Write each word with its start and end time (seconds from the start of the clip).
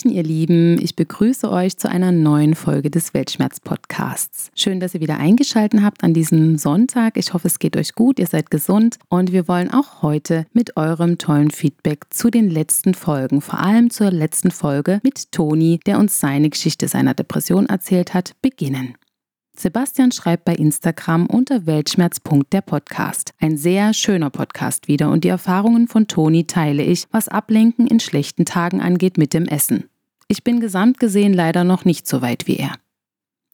Hallöchen, 0.00 0.10
ihr 0.10 0.22
Lieben. 0.22 0.80
Ich 0.80 0.96
begrüße 0.96 1.50
euch 1.50 1.76
zu 1.76 1.88
einer 1.88 2.10
neuen 2.12 2.54
Folge 2.54 2.90
des 2.90 3.12
Weltschmerz-Podcasts. 3.12 4.50
Schön, 4.54 4.80
dass 4.80 4.94
ihr 4.94 5.00
wieder 5.00 5.18
eingeschaltet 5.18 5.82
habt 5.82 6.02
an 6.02 6.14
diesem 6.14 6.56
Sonntag. 6.56 7.16
Ich 7.16 7.34
hoffe, 7.34 7.48
es 7.48 7.58
geht 7.58 7.76
euch 7.76 7.94
gut, 7.94 8.18
ihr 8.18 8.26
seid 8.26 8.50
gesund 8.50 8.96
und 9.08 9.32
wir 9.32 9.46
wollen 9.46 9.70
auch 9.70 10.02
heute 10.02 10.46
mit 10.52 10.76
eurem 10.76 11.18
tollen 11.18 11.50
Feedback 11.50 12.06
zu 12.10 12.30
den 12.30 12.48
letzten 12.48 12.94
Folgen, 12.94 13.40
vor 13.40 13.58
allem 13.58 13.90
zur 13.90 14.10
letzten 14.10 14.50
Folge 14.50 15.00
mit 15.02 15.32
Toni, 15.32 15.80
der 15.84 15.98
uns 15.98 16.18
seine 16.18 16.48
Geschichte 16.48 16.88
seiner 16.88 17.14
Depression 17.14 17.66
erzählt 17.66 18.14
hat, 18.14 18.32
beginnen. 18.40 18.94
Sebastian 19.60 20.10
schreibt 20.10 20.46
bei 20.46 20.54
Instagram 20.54 21.26
unter 21.26 21.66
Weltschmerz.der 21.66 22.62
Podcast. 22.62 23.34
Ein 23.38 23.58
sehr 23.58 23.92
schöner 23.92 24.30
Podcast 24.30 24.88
wieder 24.88 25.10
und 25.10 25.22
die 25.22 25.28
Erfahrungen 25.28 25.86
von 25.86 26.06
Toni 26.06 26.46
teile 26.46 26.82
ich, 26.82 27.06
was 27.10 27.28
Ablenken 27.28 27.86
in 27.86 28.00
schlechten 28.00 28.46
Tagen 28.46 28.80
angeht 28.80 29.18
mit 29.18 29.34
dem 29.34 29.44
Essen. 29.44 29.90
Ich 30.28 30.44
bin 30.44 30.60
gesamt 30.60 30.98
gesehen 30.98 31.34
leider 31.34 31.64
noch 31.64 31.84
nicht 31.84 32.08
so 32.08 32.22
weit 32.22 32.46
wie 32.46 32.56
er. 32.56 32.76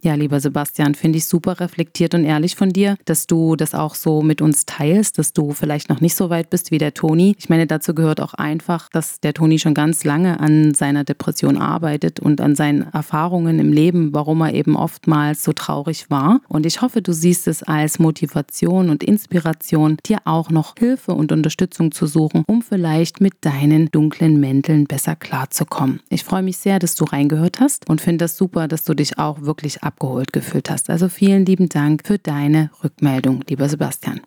Ja, 0.06 0.14
lieber 0.14 0.38
Sebastian, 0.38 0.94
finde 0.94 1.18
ich 1.18 1.26
super 1.26 1.58
reflektiert 1.58 2.14
und 2.14 2.22
ehrlich 2.22 2.54
von 2.54 2.68
dir, 2.70 2.96
dass 3.06 3.26
du 3.26 3.56
das 3.56 3.74
auch 3.74 3.96
so 3.96 4.22
mit 4.22 4.40
uns 4.40 4.64
teilst, 4.64 5.18
dass 5.18 5.32
du 5.32 5.50
vielleicht 5.50 5.88
noch 5.88 6.00
nicht 6.00 6.14
so 6.14 6.30
weit 6.30 6.48
bist 6.48 6.70
wie 6.70 6.78
der 6.78 6.94
Toni. 6.94 7.34
Ich 7.40 7.48
meine, 7.48 7.66
dazu 7.66 7.92
gehört 7.92 8.20
auch 8.20 8.32
einfach, 8.34 8.88
dass 8.90 9.18
der 9.18 9.34
Toni 9.34 9.58
schon 9.58 9.74
ganz 9.74 10.04
lange 10.04 10.38
an 10.38 10.74
seiner 10.74 11.02
Depression 11.02 11.56
arbeitet 11.56 12.20
und 12.20 12.40
an 12.40 12.54
seinen 12.54 12.82
Erfahrungen 12.82 13.58
im 13.58 13.72
Leben, 13.72 14.14
warum 14.14 14.42
er 14.42 14.54
eben 14.54 14.76
oftmals 14.76 15.42
so 15.42 15.52
traurig 15.52 16.08
war. 16.08 16.41
Und 16.46 16.66
ich 16.66 16.82
hoffe, 16.82 17.02
du 17.02 17.12
siehst 17.12 17.48
es 17.48 17.64
als 17.64 17.98
Motivation 17.98 18.91
und 18.91 19.02
Inspiration, 19.02 19.96
dir 20.06 20.18
auch 20.24 20.50
noch 20.50 20.74
Hilfe 20.78 21.14
und 21.14 21.32
Unterstützung 21.32 21.91
zu 21.91 22.06
suchen, 22.06 22.44
um 22.46 22.62
vielleicht 22.62 23.20
mit 23.20 23.34
deinen 23.41 23.91
dunklen 23.91 24.38
Mänteln 24.38 24.84
besser 24.84 25.16
klarzukommen. 25.16 25.98
Ich 26.10 26.22
freue 26.22 26.44
mich 26.44 26.58
sehr, 26.58 26.78
dass 26.78 26.94
du 26.94 27.02
reingehört 27.02 27.58
hast 27.58 27.91
und 27.91 28.00
finde 28.00 28.18
das 28.18 28.36
super, 28.36 28.68
dass 28.68 28.84
du 28.84 28.94
dich 28.94 29.18
auch 29.18 29.42
wirklich 29.42 29.82
abgeholt 29.97 30.33
gefühlt 30.33 30.70
hast. 30.70 30.91
Also 30.91 31.08
vielen 31.08 31.47
lieben 31.47 31.69
Dank 31.69 32.06
für 32.06 32.19
deine 32.19 32.70
Rückmeldung, 32.84 33.42
lieber 33.48 33.69
Sebastian. 33.69 34.20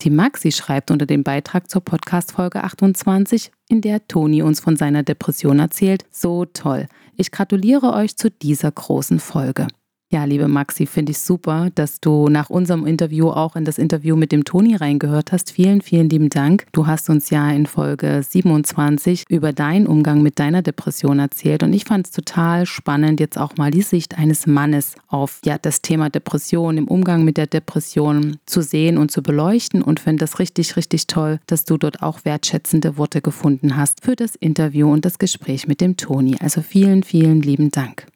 Die 0.00 0.10
Maxi 0.10 0.50
schreibt 0.50 0.90
unter 0.90 1.06
dem 1.06 1.22
Beitrag 1.22 1.70
zur 1.70 1.82
Podcast-Folge 1.82 2.64
28, 2.64 3.52
in 3.68 3.82
der 3.82 4.08
Toni 4.08 4.42
uns 4.42 4.58
von 4.58 4.76
seiner 4.76 5.04
Depression 5.04 5.60
erzählt, 5.60 6.06
so 6.10 6.44
toll. 6.44 6.88
Ich 7.16 7.30
gratuliere 7.30 7.92
euch 7.92 8.16
zu 8.16 8.30
dieser 8.30 8.72
großen 8.72 9.20
Folge. 9.20 9.68
Ja, 10.12 10.24
liebe 10.24 10.46
Maxi, 10.46 10.84
finde 10.84 11.12
ich 11.12 11.20
super, 11.20 11.70
dass 11.74 11.98
du 11.98 12.28
nach 12.28 12.50
unserem 12.50 12.84
Interview 12.84 13.30
auch 13.30 13.56
in 13.56 13.64
das 13.64 13.78
Interview 13.78 14.14
mit 14.14 14.30
dem 14.30 14.44
Toni 14.44 14.76
reingehört 14.76 15.32
hast. 15.32 15.50
Vielen, 15.50 15.80
vielen 15.80 16.10
lieben 16.10 16.28
Dank. 16.28 16.66
Du 16.72 16.86
hast 16.86 17.08
uns 17.08 17.30
ja 17.30 17.50
in 17.50 17.64
Folge 17.64 18.22
27 18.22 19.24
über 19.30 19.54
deinen 19.54 19.86
Umgang 19.86 20.20
mit 20.20 20.38
deiner 20.38 20.60
Depression 20.60 21.18
erzählt 21.18 21.62
und 21.62 21.72
ich 21.72 21.84
fand 21.84 22.08
es 22.08 22.12
total 22.12 22.66
spannend, 22.66 23.20
jetzt 23.20 23.38
auch 23.38 23.56
mal 23.56 23.70
die 23.70 23.80
Sicht 23.80 24.18
eines 24.18 24.46
Mannes 24.46 24.96
auf 25.08 25.40
ja, 25.46 25.56
das 25.56 25.80
Thema 25.80 26.10
Depression, 26.10 26.76
im 26.76 26.88
Umgang 26.88 27.24
mit 27.24 27.38
der 27.38 27.46
Depression 27.46 28.36
zu 28.44 28.60
sehen 28.60 28.98
und 28.98 29.10
zu 29.10 29.22
beleuchten 29.22 29.80
und 29.80 29.98
finde 29.98 30.26
das 30.26 30.38
richtig, 30.38 30.76
richtig 30.76 31.06
toll, 31.06 31.40
dass 31.46 31.64
du 31.64 31.78
dort 31.78 32.02
auch 32.02 32.26
wertschätzende 32.26 32.98
Worte 32.98 33.22
gefunden 33.22 33.78
hast 33.78 34.04
für 34.04 34.14
das 34.14 34.36
Interview 34.36 34.92
und 34.92 35.06
das 35.06 35.18
Gespräch 35.18 35.66
mit 35.66 35.80
dem 35.80 35.96
Toni. 35.96 36.36
Also 36.38 36.60
vielen, 36.60 37.02
vielen 37.02 37.40
lieben 37.40 37.70
Dank. 37.70 38.11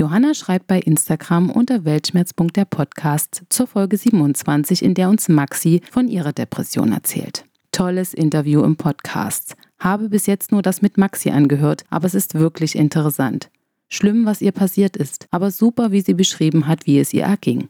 Johanna 0.00 0.32
schreibt 0.32 0.68
bei 0.68 0.78
Instagram 0.78 1.50
unter 1.50 1.84
Weltschmerz.der 1.84 2.66
Podcast 2.66 3.42
zur 3.48 3.66
Folge 3.66 3.96
27, 3.96 4.84
in 4.84 4.94
der 4.94 5.08
uns 5.08 5.28
Maxi 5.28 5.80
von 5.90 6.06
ihrer 6.06 6.32
Depression 6.32 6.92
erzählt. 6.92 7.44
Tolles 7.72 8.14
Interview 8.14 8.62
im 8.62 8.76
Podcast. 8.76 9.56
Habe 9.80 10.08
bis 10.08 10.26
jetzt 10.26 10.52
nur 10.52 10.62
das 10.62 10.82
mit 10.82 10.98
Maxi 10.98 11.30
angehört, 11.30 11.84
aber 11.90 12.06
es 12.06 12.14
ist 12.14 12.34
wirklich 12.36 12.76
interessant. 12.76 13.50
Schlimm, 13.88 14.24
was 14.24 14.40
ihr 14.40 14.52
passiert 14.52 14.96
ist, 14.96 15.26
aber 15.32 15.50
super, 15.50 15.90
wie 15.90 16.00
sie 16.00 16.14
beschrieben 16.14 16.68
hat, 16.68 16.86
wie 16.86 17.00
es 17.00 17.12
ihr 17.12 17.24
erging. 17.24 17.68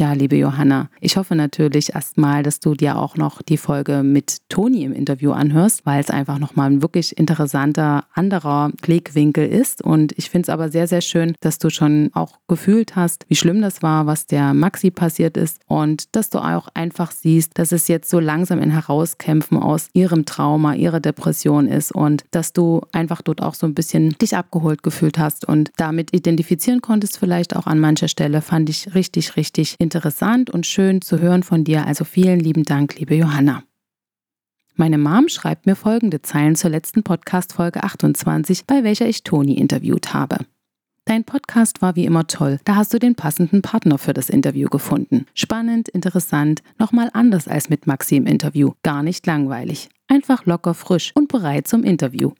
Ja, 0.00 0.12
liebe 0.12 0.36
Johanna, 0.36 0.90
ich 1.00 1.16
hoffe 1.16 1.34
natürlich 1.34 1.92
erstmal, 1.92 2.44
dass 2.44 2.60
du 2.60 2.74
dir 2.74 2.96
auch 2.98 3.16
noch 3.16 3.42
die 3.42 3.56
Folge 3.56 4.04
mit 4.04 4.48
Toni 4.48 4.84
im 4.84 4.92
Interview 4.92 5.32
anhörst, 5.32 5.84
weil 5.86 5.98
es 5.98 6.08
einfach 6.08 6.38
nochmal 6.38 6.70
ein 6.70 6.82
wirklich 6.82 7.18
interessanter 7.18 8.04
anderer 8.14 8.70
Blickwinkel 8.80 9.48
ist. 9.48 9.82
Und 9.82 10.16
ich 10.16 10.30
finde 10.30 10.44
es 10.44 10.50
aber 10.50 10.68
sehr, 10.68 10.86
sehr 10.86 11.00
schön, 11.00 11.34
dass 11.40 11.58
du 11.58 11.68
schon 11.68 12.10
auch 12.14 12.38
gefühlt 12.46 12.94
hast, 12.94 13.24
wie 13.26 13.34
schlimm 13.34 13.60
das 13.60 13.82
war, 13.82 14.06
was 14.06 14.26
der 14.26 14.54
Maxi 14.54 14.92
passiert 14.92 15.36
ist 15.36 15.62
und 15.66 16.14
dass 16.14 16.30
du 16.30 16.38
auch 16.38 16.68
einfach 16.74 17.10
siehst, 17.10 17.58
dass 17.58 17.72
es 17.72 17.88
jetzt 17.88 18.08
so 18.08 18.20
langsam 18.20 18.60
ein 18.60 18.70
Herauskämpfen 18.70 19.58
aus 19.58 19.88
ihrem 19.94 20.26
Trauma, 20.26 20.74
ihrer 20.74 21.00
Depression 21.00 21.66
ist 21.66 21.90
und 21.90 22.22
dass 22.30 22.52
du 22.52 22.82
einfach 22.92 23.20
dort 23.20 23.42
auch 23.42 23.54
so 23.54 23.66
ein 23.66 23.74
bisschen 23.74 24.10
dich 24.10 24.36
abgeholt 24.36 24.84
gefühlt 24.84 25.18
hast 25.18 25.44
und 25.44 25.72
damit 25.76 26.14
identifizieren 26.14 26.82
konntest, 26.82 27.18
vielleicht 27.18 27.56
auch 27.56 27.66
an 27.66 27.80
mancher 27.80 28.06
Stelle, 28.06 28.42
fand 28.42 28.70
ich 28.70 28.94
richtig, 28.94 29.34
richtig 29.34 29.74
interessant 29.80 29.87
interessant 29.94 30.50
und 30.50 30.66
schön 30.66 31.00
zu 31.00 31.18
hören 31.18 31.42
von 31.42 31.64
dir. 31.64 31.86
Also 31.86 32.04
vielen 32.04 32.40
lieben 32.40 32.64
Dank, 32.64 32.98
liebe 32.98 33.14
Johanna. 33.14 33.62
Meine 34.76 34.98
Mom 34.98 35.30
schreibt 35.30 35.64
mir 35.64 35.76
folgende 35.76 36.20
Zeilen 36.20 36.56
zur 36.56 36.68
letzten 36.68 37.02
Podcast-Folge 37.02 37.82
28, 37.82 38.66
bei 38.66 38.84
welcher 38.84 39.08
ich 39.08 39.24
Toni 39.24 39.54
interviewt 39.54 40.12
habe. 40.12 40.40
Dein 41.06 41.24
Podcast 41.24 41.80
war 41.80 41.96
wie 41.96 42.04
immer 42.04 42.26
toll. 42.26 42.60
Da 42.64 42.76
hast 42.76 42.92
du 42.92 42.98
den 42.98 43.14
passenden 43.14 43.62
Partner 43.62 43.96
für 43.96 44.12
das 44.12 44.28
Interview 44.28 44.68
gefunden. 44.68 45.24
Spannend, 45.32 45.88
interessant, 45.88 46.62
nochmal 46.78 47.08
anders 47.14 47.48
als 47.48 47.70
mit 47.70 47.86
Maxi 47.86 48.16
im 48.16 48.26
Interview. 48.26 48.72
Gar 48.82 49.02
nicht 49.02 49.26
langweilig. 49.26 49.88
Einfach 50.06 50.44
locker, 50.44 50.74
frisch 50.74 51.12
und 51.14 51.28
bereit 51.28 51.66
zum 51.66 51.82
Interview. 51.82 52.32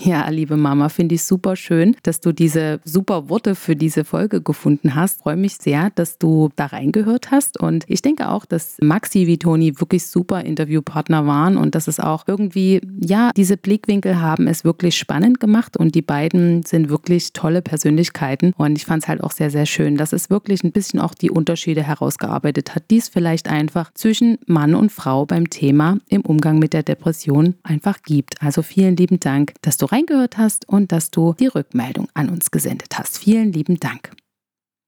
Ja, 0.00 0.28
liebe 0.28 0.56
Mama, 0.56 0.90
finde 0.90 1.16
ich 1.16 1.24
super 1.24 1.56
schön, 1.56 1.96
dass 2.04 2.20
du 2.20 2.30
diese 2.30 2.78
super 2.84 3.28
Worte 3.28 3.56
für 3.56 3.74
diese 3.74 4.04
Folge 4.04 4.40
gefunden 4.40 4.94
hast. 4.94 5.22
Freue 5.22 5.36
mich 5.36 5.56
sehr, 5.56 5.90
dass 5.90 6.18
du 6.18 6.50
da 6.54 6.66
reingehört 6.66 7.32
hast. 7.32 7.58
Und 7.58 7.84
ich 7.88 8.00
denke 8.00 8.28
auch, 8.28 8.44
dass 8.44 8.76
Maxi 8.80 9.26
wie 9.26 9.38
Toni 9.38 9.80
wirklich 9.80 10.06
super 10.06 10.44
Interviewpartner 10.44 11.26
waren 11.26 11.56
und 11.56 11.74
dass 11.74 11.88
es 11.88 11.98
auch 11.98 12.28
irgendwie, 12.28 12.80
ja, 13.00 13.32
diese 13.36 13.56
Blickwinkel 13.56 14.20
haben 14.20 14.46
es 14.46 14.62
wirklich 14.62 14.96
spannend 14.96 15.40
gemacht 15.40 15.76
und 15.76 15.96
die 15.96 16.02
beiden 16.02 16.62
sind 16.62 16.90
wirklich 16.90 17.32
tolle 17.32 17.60
Persönlichkeiten. 17.60 18.52
Und 18.56 18.78
ich 18.78 18.86
fand 18.86 19.02
es 19.02 19.08
halt 19.08 19.24
auch 19.24 19.32
sehr, 19.32 19.50
sehr 19.50 19.66
schön, 19.66 19.96
dass 19.96 20.12
es 20.12 20.30
wirklich 20.30 20.62
ein 20.62 20.70
bisschen 20.70 21.00
auch 21.00 21.14
die 21.14 21.30
Unterschiede 21.30 21.82
herausgearbeitet 21.82 22.76
hat, 22.76 22.84
die 22.92 22.98
es 22.98 23.08
vielleicht 23.08 23.48
einfach 23.48 23.90
zwischen 23.94 24.38
Mann 24.46 24.76
und 24.76 24.92
Frau 24.92 25.26
beim 25.26 25.50
Thema 25.50 25.98
im 26.08 26.20
Umgang 26.20 26.60
mit 26.60 26.72
der 26.72 26.84
Depression 26.84 27.54
einfach 27.64 28.00
gibt. 28.04 28.40
Also 28.40 28.62
vielen 28.62 28.94
lieben 28.94 29.18
Dank, 29.18 29.54
dass 29.62 29.76
du 29.76 29.87
reingehört 29.92 30.38
hast 30.38 30.68
und 30.68 30.92
dass 30.92 31.10
du 31.10 31.34
die 31.38 31.46
Rückmeldung 31.46 32.08
an 32.14 32.28
uns 32.28 32.50
gesendet 32.50 32.98
hast. 32.98 33.18
Vielen 33.18 33.52
lieben 33.52 33.80
Dank. 33.80 34.12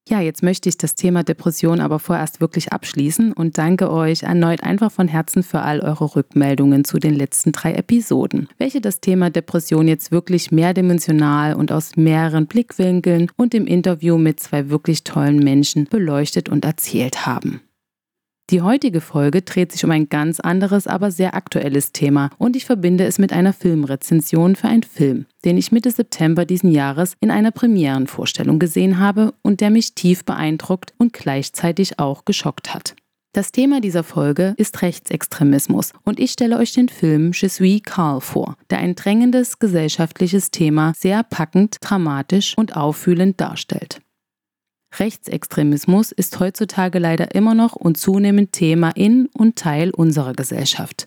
Ja, 0.09 0.21
jetzt 0.21 0.43
möchte 0.43 0.69
ich 0.69 0.77
das 0.77 0.97
Thema 0.97 1.23
Depression 1.23 1.79
aber 1.79 2.01
vorerst 2.01 2.41
wirklich 2.41 2.73
abschließen 2.73 3.33
und 3.33 3.59
danke 3.59 3.93
euch 3.93 4.25
erneut 4.25 4.63
einfach 4.63 4.91
von 4.91 5.07
Herzen 5.07 5.45
für 5.45 5.61
all 5.61 5.81
eure 5.81 6.17
Rückmeldungen 6.17 6.85
zu 6.85 6.99
den 6.99 7.15
letzten 7.15 7.53
drei 7.53 7.75
Episoden, 7.75 8.49
welche 8.59 8.81
das 8.81 9.01
Thema 9.01 9.31
Depression 9.31 9.87
jetzt 9.87 10.11
wirklich 10.11 10.51
mehrdimensional 10.51 11.55
und 11.55 11.71
aus 11.71 11.97
mehreren 11.97 12.49
Blickwinkeln 12.49 13.31
und 13.37 13.55
im 13.55 13.69
Interview 13.69 14.19
mit 14.19 14.41
zwei 14.41 14.69
wirklich 14.69 15.05
tollen 15.05 15.39
Menschen 15.39 15.85
beleuchtet 15.85 16.49
und 16.49 16.65
erzählt 16.65 17.25
haben. 17.27 17.61
Die 18.51 18.63
heutige 18.63 19.01
Folge 19.01 19.43
dreht 19.43 19.71
sich 19.71 19.85
um 19.85 19.93
ein 19.93 20.09
ganz 20.09 20.41
anderes, 20.41 20.89
aber 20.89 21.13
sehr 21.13 21.35
aktuelles 21.35 21.93
Thema 21.93 22.31
und 22.37 22.57
ich 22.57 22.65
verbinde 22.65 23.05
es 23.05 23.21
mit 23.21 23.33
einer 23.33 23.53
Filmrezension 23.53 24.57
für 24.57 24.67
einen 24.67 24.83
Film, 24.83 25.27
den 25.45 25.57
ich 25.57 25.71
Mitte 25.71 25.93
September 25.93 26.45
diesen 26.45 26.73
Jahres 26.73 27.15
in 27.21 27.31
einer 27.31 27.53
Premierenvorstellung 27.53 28.59
gesehen 28.59 28.99
habe 28.99 29.35
und 29.43 29.61
der 29.61 29.71
mich 29.71 29.95
tief 29.95 30.25
beeindruckt 30.25 30.95
und 30.99 31.13
gleichzeitig 31.13 32.01
auch 32.01 32.25
geschockt 32.25 32.75
hat. 32.75 32.97
Das 33.33 33.53
Thema 33.53 33.81
dieser 33.81 34.03
Folge 34.03 34.55
ist 34.57 34.83
Rechtsextremismus 34.83 35.93
und 36.03 36.19
ich 36.19 36.33
stelle 36.33 36.59
euch 36.59 36.73
den 36.73 36.89
Film 36.89 37.31
Je 37.33 37.47
suis 37.47 37.81
Carl 37.85 38.21
vor, 38.21 38.57
der 38.71 38.79
ein 38.79 38.97
drängendes 38.97 39.61
gesellschaftliches 39.61 40.51
Thema 40.51 40.93
sehr 40.97 41.23
packend, 41.23 41.77
dramatisch 41.81 42.59
und 42.59 42.77
auffühlend 42.77 43.41
darstellt. 43.41 44.01
Rechtsextremismus 44.99 46.13
ist 46.13 46.39
heutzutage 46.41 46.99
leider 46.99 47.35
immer 47.35 47.55
noch 47.55 47.77
und 47.77 47.97
zunehmend 47.97 48.53
Thema 48.53 48.91
in 48.91 49.27
und 49.33 49.57
Teil 49.57 49.91
unserer 49.91 50.33
Gesellschaft. 50.33 51.07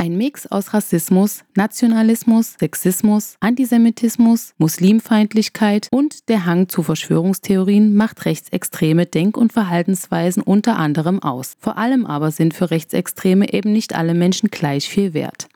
Ein 0.00 0.16
Mix 0.16 0.46
aus 0.46 0.72
Rassismus, 0.72 1.44
Nationalismus, 1.54 2.54
Sexismus, 2.58 3.36
Antisemitismus, 3.40 4.54
Muslimfeindlichkeit 4.56 5.88
und 5.90 6.30
der 6.30 6.46
Hang 6.46 6.70
zu 6.70 6.82
Verschwörungstheorien 6.82 7.94
macht 7.94 8.24
rechtsextreme 8.24 9.04
Denk- 9.04 9.36
und 9.36 9.52
Verhaltensweisen 9.52 10.42
unter 10.42 10.78
anderem 10.78 11.22
aus. 11.22 11.52
Vor 11.60 11.76
allem 11.76 12.06
aber 12.06 12.30
sind 12.30 12.54
für 12.54 12.70
Rechtsextreme 12.70 13.52
eben 13.52 13.72
nicht 13.72 13.94
alle 13.94 14.14
Menschen 14.14 14.48
gleich 14.50 14.88
viel 14.88 15.12
wert. 15.12 15.49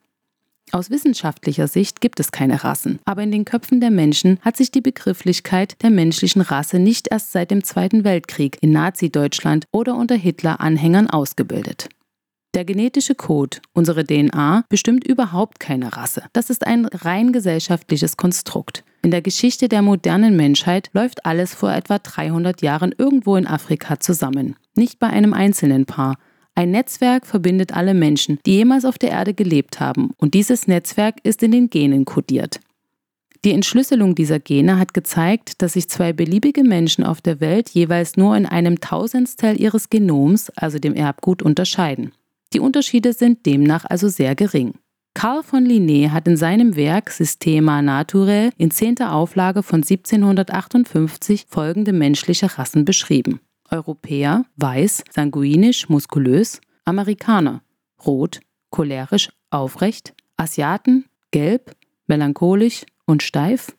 Aus 0.73 0.91
wissenschaftlicher 0.91 1.69
Sicht 1.69 2.01
gibt 2.01 2.19
es 2.21 2.33
keine 2.33 2.65
Rassen, 2.65 2.99
aber 3.05 3.23
in 3.23 3.31
den 3.31 3.45
Köpfen 3.45 3.81
der 3.81 3.91
Menschen 3.91 4.39
hat 4.41 4.57
sich 4.57 4.71
die 4.71 4.81
Begrifflichkeit 4.81 5.77
der 5.83 5.91
menschlichen 5.91 6.43
Rasse 6.43 6.79
nicht 6.79 7.09
erst 7.11 7.33
seit 7.33 7.51
dem 7.51 7.63
Zweiten 7.63 8.03
Weltkrieg 8.03 8.59
in 8.61 8.73
Nazi-Deutschland 8.73 9.67
oder 9.71 9.95
unter 9.95 10.17
Hitler-Anhängern 10.17 11.09
ausgebildet. 11.11 11.89
Der 12.55 12.65
genetische 12.65 13.17
Code, 13.17 13.59
unsere 13.73 14.05
DNA, 14.05 14.65
bestimmt 14.69 15.05
überhaupt 15.05 15.59
keine 15.59 15.97
Rasse. 15.97 16.23
Das 16.33 16.51
ist 16.51 16.65
ein 16.65 16.87
rein 16.87 17.33
gesellschaftliches 17.33 18.17
Konstrukt. 18.17 18.85
In 19.03 19.11
der 19.11 19.23
Geschichte 19.23 19.69
der 19.69 19.83
modernen 19.83 20.37
Menschheit 20.37 20.89
läuft 20.93 21.27
alles 21.27 21.53
vor 21.53 21.73
etwa 21.73 21.99
300 21.99 22.63
Jahren 22.63 22.95
irgendwo 22.97 23.35
in 23.35 23.49
Afrika 23.49 23.99
zusammen. 23.99 24.55
Nicht 24.77 25.01
bei 25.01 25.09
einem 25.09 25.33
einzelnen 25.33 25.85
Paar, 25.85 26.15
ein 26.55 26.71
Netzwerk 26.71 27.27
verbindet 27.27 27.75
alle 27.75 27.95
Menschen, 27.95 28.39
die 28.47 28.57
jemals 28.57 28.85
auf 28.85 28.99
der 28.99 29.11
Erde 29.11 29.35
gelebt 29.35 29.81
haben, 29.81 30.11
und 30.19 30.35
dieses 30.35 30.69
Netzwerk 30.69 31.17
ist 31.25 31.43
in 31.43 31.51
den 31.51 31.69
Genen 31.69 32.05
kodiert. 32.05 32.61
Die 33.45 33.53
Entschlüsselung 33.53 34.15
dieser 34.15 34.39
Gene 34.41 34.79
hat 34.79 34.95
gezeigt, 34.95 35.61
dass 35.61 35.75
sich 35.75 35.89
zwei 35.89 36.15
beliebige 36.15 36.65
Menschen 36.65 37.05
auf 37.05 37.21
der 37.21 37.41
Welt 37.41 37.69
jeweils 37.71 38.17
nur 38.17 38.37
in 38.37 38.47
einem 38.47 38.81
Tausendstel 38.81 39.61
ihres 39.61 39.91
Genoms, 39.91 40.49
also 40.51 40.79
dem 40.79 40.95
Erbgut, 40.95 41.43
unterscheiden. 41.43 42.13
Die 42.55 42.61
Unterschiede 42.61 43.13
sind 43.13 43.45
demnach 43.45 43.85
also 43.85 44.09
sehr 44.09 44.35
gering. 44.35 44.75
Carl 45.13 45.43
von 45.43 45.65
Linné 45.65 46.11
hat 46.11 46.27
in 46.27 46.37
seinem 46.37 46.75
Werk 46.75 47.11
Systema 47.11 47.83
Naturae 47.83 48.51
in 48.57 48.71
zehnter 48.71 49.13
Auflage 49.13 49.63
von 49.63 49.83
1758 49.83 51.47
folgende 51.49 51.93
menschliche 51.93 52.59
Rassen 52.59 52.85
beschrieben. 52.85 53.41
Europäer, 53.71 54.45
weiß, 54.57 55.05
sanguinisch, 55.11 55.89
muskulös, 55.89 56.61
Amerikaner, 56.85 57.63
rot, 58.05 58.41
cholerisch, 58.71 59.31
aufrecht, 59.51 60.15
Asiaten, 60.37 61.07
gelb, 61.31 61.77
melancholisch 62.07 62.85
und 63.07 63.23
steif 63.23 63.75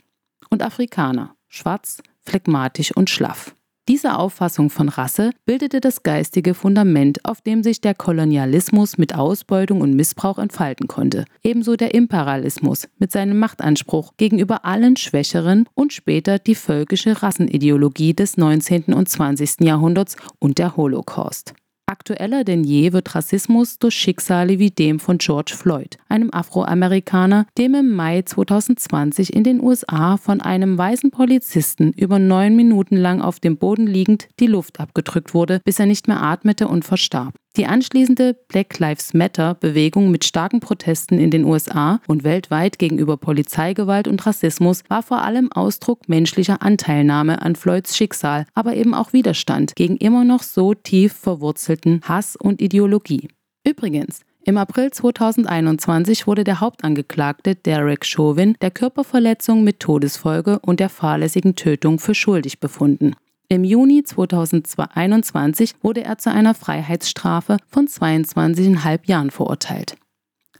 und 0.50 0.64
Afrikaner, 0.64 1.36
schwarz, 1.48 2.02
phlegmatisch 2.22 2.96
und 2.96 3.10
schlaff. 3.10 3.56
Diese 3.88 4.18
Auffassung 4.18 4.72
von 4.72 4.90
Rasse 4.90 5.30
bildete 5.46 5.80
das 5.80 6.02
geistige 6.02 6.56
Fundament, 6.56 7.24
auf 7.24 7.42
dem 7.42 7.62
sich 7.62 7.82
der 7.82 7.94
Kolonialismus 7.94 8.98
mit 8.98 9.14
Ausbeutung 9.14 9.82
und 9.82 9.94
Missbrauch 9.94 10.40
entfalten 10.40 10.88
konnte. 10.88 11.26
Ebenso 11.44 11.76
der 11.76 11.94
Imperialismus 11.94 12.88
mit 12.98 13.12
seinem 13.12 13.38
Machtanspruch 13.38 14.14
gegenüber 14.18 14.66
allen 14.66 14.98
Schwächeren 14.98 15.70
und 15.76 15.94
später 15.94 16.40
die 16.40 16.56
völkische 16.56 17.22
Rassenideologie 17.22 18.16
des 18.16 18.38
19. 18.38 18.86
und 18.86 19.08
20. 19.08 19.62
Jahrhunderts 19.62 20.16
und 20.40 20.58
der 20.58 20.76
Holocaust. 20.78 21.54
Aktueller 21.88 22.44
denn 22.44 22.64
je 22.64 22.94
wird 22.94 23.14
Rassismus 23.14 23.78
durch 23.78 23.94
Schicksale 23.94 24.58
wie 24.58 24.72
dem 24.72 25.00
von 25.00 25.20
George 25.20 25.54
Floyd, 25.56 25.98
einem 26.10 26.34
Afroamerikaner, 26.34 27.46
dem 27.60 27.76
im 27.76 27.94
Mai 27.94 28.24
2020 28.24 29.34
in 29.34 29.44
den 29.44 29.62
USA 29.62 30.18
von 30.18 30.42
einem 30.42 30.80
weißen 30.80 31.12
Polizisten 31.12 31.94
über 31.94 32.18
neun 32.18 32.56
Minuten 32.56 32.96
lang 32.96 33.22
auf 33.22 33.40
dem 33.40 33.58
Boden 33.58 33.86
liegend 33.86 34.30
die 34.40 34.48
Luft 34.48 34.80
abgedrückt 34.80 35.36
wurde, 35.36 35.62
bis 35.64 35.80
er 35.80 35.86
nicht 35.86 36.08
mehr 36.08 36.24
atmete 36.24 36.68
und 36.68 36.86
verstarb. 36.86 37.36
Die 37.58 37.68
anschließende 37.68 38.34
Black 38.50 38.80
Lives 38.80 39.14
Matter-Bewegung 39.14 40.12
mit 40.12 40.26
starken 40.26 40.60
Protesten 40.60 41.20
in 41.20 41.32
den 41.32 41.46
USA 41.46 42.02
und 42.06 42.26
weltweit 42.26 42.78
gegenüber 42.80 43.16
Polizeigewalt 43.16 44.10
und 44.10 44.26
Rassismus 44.26 44.82
war 44.90 45.02
vor 45.02 45.22
allem 45.22 45.50
Ausdruck 45.54 46.10
menschlicher 46.10 46.62
Anteilnahme 46.62 47.42
an 47.42 47.56
Floyds 47.56 47.96
Schicksal, 47.96 48.46
aber 48.56 48.76
eben 48.76 48.94
auch 48.94 49.14
Widerstand 49.14 49.74
gegen 49.78 49.96
immer 49.96 50.26
noch 50.26 50.44
so 50.44 50.74
tief 50.74 51.14
verwurzelten 51.14 52.02
Hass 52.04 52.36
und 52.36 52.62
Ideologie. 52.62 53.30
Übrigens, 53.66 54.22
im 54.44 54.58
April 54.58 54.92
2021 54.92 56.28
wurde 56.28 56.44
der 56.44 56.60
Hauptangeklagte 56.60 57.56
Derek 57.56 58.06
Chauvin 58.06 58.58
der 58.60 58.70
Körperverletzung 58.70 59.64
mit 59.64 59.80
Todesfolge 59.80 60.60
und 60.60 60.82
der 60.82 60.90
fahrlässigen 60.90 61.56
Tötung 61.56 62.00
für 62.00 62.16
schuldig 62.16 62.60
befunden. 62.60 63.16
Im 63.48 63.64
Juni 63.64 64.04
2021 64.04 65.76
wurde 65.84 66.04
er 66.04 66.18
zu 66.18 66.32
einer 66.32 66.56
Freiheitsstrafe 66.56 67.58
von 67.68 67.88
22,5 67.88 69.02
Jahren 69.06 69.30
verurteilt. 69.30 69.96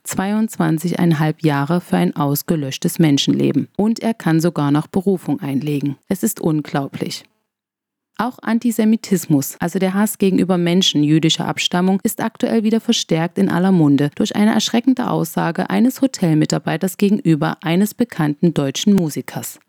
22,5 0.06 1.36
Jahre 1.40 1.82
für 1.82 1.98
ein 1.98 2.16
ausgelöschtes 2.16 3.00
Menschenleben. 3.00 3.70
Und 3.76 4.02
er 4.02 4.14
kann 4.14 4.40
sogar 4.40 4.70
noch 4.70 4.86
Berufung 4.86 5.40
einlegen. 5.40 5.98
Es 6.08 6.22
ist 6.22 6.40
unglaublich. 6.40 7.24
Auch 8.18 8.38
Antisemitismus, 8.42 9.58
also 9.60 9.78
der 9.78 9.94
Hass 9.94 10.20
gegenüber 10.20 10.58
Menschen 10.58 11.04
jüdischer 11.04 11.48
Abstammung, 11.48 12.00
ist 12.04 12.22
aktuell 12.22 12.64
wieder 12.64 12.80
verstärkt 12.80 13.38
in 13.38 13.50
aller 13.50 13.74
Munde 13.74 14.10
durch 14.16 14.36
eine 14.36 14.54
erschreckende 14.54 15.10
Aussage 15.10 15.70
eines 15.70 16.02
Hotelmitarbeiters 16.02 16.98
gegenüber 16.98 17.58
eines 17.62 17.94
bekannten 17.94 18.54
deutschen 18.54 18.94
Musikers. 18.94 19.60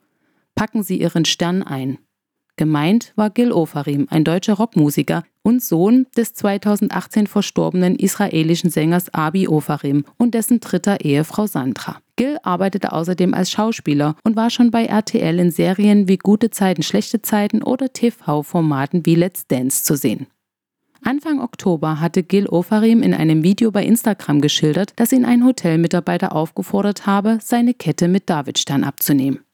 Packen 0.54 0.84
Sie 0.84 1.00
Ihren 1.00 1.24
Stern 1.24 1.64
ein. 1.64 1.98
Gemeint 2.56 3.12
war 3.17 3.29
Gil 3.29 3.53
Ofarim, 3.53 4.06
ein 4.08 4.25
deutscher 4.25 4.55
Rockmusiker 4.55 5.25
und 5.43 5.62
Sohn 5.62 6.06
des 6.17 6.32
2018 6.32 7.26
verstorbenen 7.26 7.97
israelischen 7.97 8.70
Sängers 8.70 9.12
Abi 9.12 9.47
Ofarim 9.47 10.05
und 10.17 10.32
dessen 10.32 10.61
dritter 10.61 11.03
Ehefrau 11.03 11.47
Sandra. 11.47 12.00
Gil 12.17 12.38
arbeitete 12.43 12.93
außerdem 12.93 13.35
als 13.35 13.50
Schauspieler 13.50 14.17
und 14.25 14.37
war 14.37 14.49
schon 14.49 14.70
bei 14.70 14.87
RTL 14.87 15.38
in 15.38 15.50
Serien 15.50 16.08
wie 16.08 16.17
Gute 16.17 16.50
Zeiten, 16.50 16.82
schlechte 16.82 17.20
Zeiten 17.20 17.62
oder 17.62 17.93
TV-Formaten 17.93 19.05
wie 19.05 19.17
Let's 19.17 19.47
Dance 19.47 19.85
zu 19.85 19.94
sehen. 19.94 20.26
Anfang 21.05 21.41
Oktober 21.41 22.00
hatte 22.00 22.23
Gil 22.23 22.49
Ofarim 22.49 23.03
in 23.03 23.12
einem 23.12 23.44
Video 23.44 23.70
bei 23.70 23.85
Instagram 23.85 24.41
geschildert, 24.41 24.94
dass 24.97 25.12
ihn 25.12 25.26
ein 25.26 25.44
Hotelmitarbeiter 25.44 26.35
aufgefordert 26.35 27.06
habe, 27.06 27.38
seine 27.43 27.75
Kette 27.75 28.08
mit 28.08 28.31
Davidstern 28.31 28.82
abzunehmen. 28.82 29.45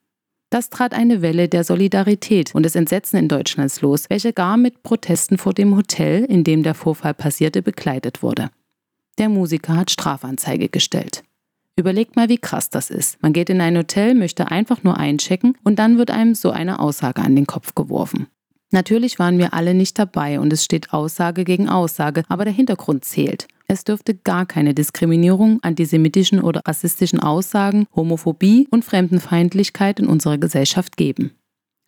Das 0.52 0.68
trat 0.68 0.92
eine 0.92 1.22
Welle 1.22 1.48
der 1.48 1.64
Solidarität 1.64 2.54
und 2.54 2.64
des 2.64 2.74
Entsetzen 2.74 3.16
in 3.16 3.26
Deutschlands 3.26 3.80
los, 3.80 4.10
welche 4.10 4.34
gar 4.34 4.58
mit 4.58 4.82
Protesten 4.82 5.38
vor 5.38 5.54
dem 5.54 5.74
Hotel, 5.74 6.26
in 6.26 6.44
dem 6.44 6.62
der 6.62 6.74
Vorfall 6.74 7.14
passierte, 7.14 7.62
begleitet 7.62 8.22
wurde. 8.22 8.50
Der 9.16 9.30
Musiker 9.30 9.74
hat 9.74 9.90
Strafanzeige 9.90 10.68
gestellt. 10.68 11.22
Überlegt 11.74 12.16
mal, 12.16 12.28
wie 12.28 12.36
krass 12.36 12.68
das 12.68 12.90
ist. 12.90 13.16
Man 13.22 13.32
geht 13.32 13.48
in 13.48 13.62
ein 13.62 13.78
Hotel, 13.78 14.14
möchte 14.14 14.50
einfach 14.50 14.82
nur 14.82 14.98
einchecken 14.98 15.56
und 15.64 15.78
dann 15.78 15.96
wird 15.96 16.10
einem 16.10 16.34
so 16.34 16.50
eine 16.50 16.80
Aussage 16.80 17.22
an 17.22 17.34
den 17.34 17.46
Kopf 17.46 17.74
geworfen. 17.74 18.26
Natürlich 18.72 19.18
waren 19.18 19.38
wir 19.38 19.54
alle 19.54 19.72
nicht 19.72 19.98
dabei 19.98 20.38
und 20.38 20.52
es 20.52 20.64
steht 20.64 20.92
Aussage 20.92 21.44
gegen 21.44 21.70
Aussage, 21.70 22.24
aber 22.28 22.44
der 22.44 22.52
Hintergrund 22.52 23.06
zählt. 23.06 23.48
Es 23.66 23.84
dürfte 23.84 24.14
gar 24.14 24.46
keine 24.46 24.74
Diskriminierung, 24.74 25.60
antisemitischen 25.62 26.40
oder 26.40 26.62
rassistischen 26.66 27.20
Aussagen, 27.20 27.86
Homophobie 27.94 28.68
und 28.70 28.84
Fremdenfeindlichkeit 28.84 30.00
in 30.00 30.06
unserer 30.06 30.38
Gesellschaft 30.38 30.96
geben. 30.96 31.32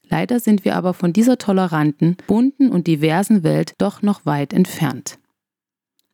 Leider 0.08 0.40
sind 0.40 0.64
wir 0.64 0.76
aber 0.76 0.94
von 0.94 1.12
dieser 1.12 1.38
toleranten, 1.38 2.16
bunten 2.26 2.70
und 2.70 2.86
diversen 2.86 3.42
Welt 3.42 3.74
doch 3.78 4.02
noch 4.02 4.26
weit 4.26 4.52
entfernt. 4.52 5.18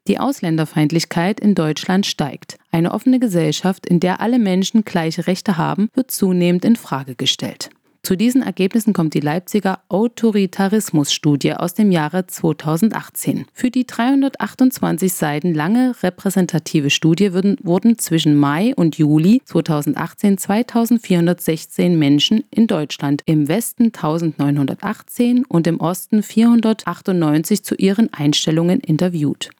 Die 0.09 0.19
Ausländerfeindlichkeit 0.19 1.41
in 1.41 1.55
Deutschland 1.55 2.07
steigt. 2.07 2.57
Eine 2.73 2.93
offene 2.93 3.21
Gesellschaft, 3.21 3.87
in 3.87 4.01
der 4.01 4.21
alle 4.21 4.39
Menschen 4.39 4.85
gleiche 4.85 5.27
Rechte 5.27 5.57
haben, 5.57 5.89
wird 5.95 6.11
zunehmend 6.11 6.65
in 6.65 6.77
Frage 6.77 7.15
gestellt. 7.15 7.71
Zu 8.03 8.17
diesen 8.17 8.43
Ergebnissen 8.43 8.95
kommt 8.95 9.13
die 9.13 9.21
Leipziger 9.21 9.81
Autoritarismus-Studie 9.89 11.53
aus 11.53 11.75
dem 11.75 11.93
Jahre 11.93 12.27
2018. 12.27 13.45
Für 13.53 13.71
die 13.71 13.87
328 13.87 15.13
Seiten 15.13 15.53
lange 15.53 15.95
repräsentative 16.03 16.89
Studie 16.89 17.35
wurden, 17.35 17.59
wurden 17.63 17.99
zwischen 17.99 18.37
Mai 18.37 18.75
und 18.75 18.97
Juli 18.97 19.43
2018 19.45 20.39
2416 20.39 21.99
Menschen 21.99 22.45
in 22.51 22.67
Deutschland, 22.67 23.21
im 23.27 23.49
Westen 23.49 23.93
1918 23.95 25.45
und 25.45 25.67
im 25.67 25.79
Osten 25.79 26.23
498 26.23 27.63
zu 27.63 27.75
ihren 27.75 28.13
Einstellungen 28.15 28.81
interviewt. 28.81 29.51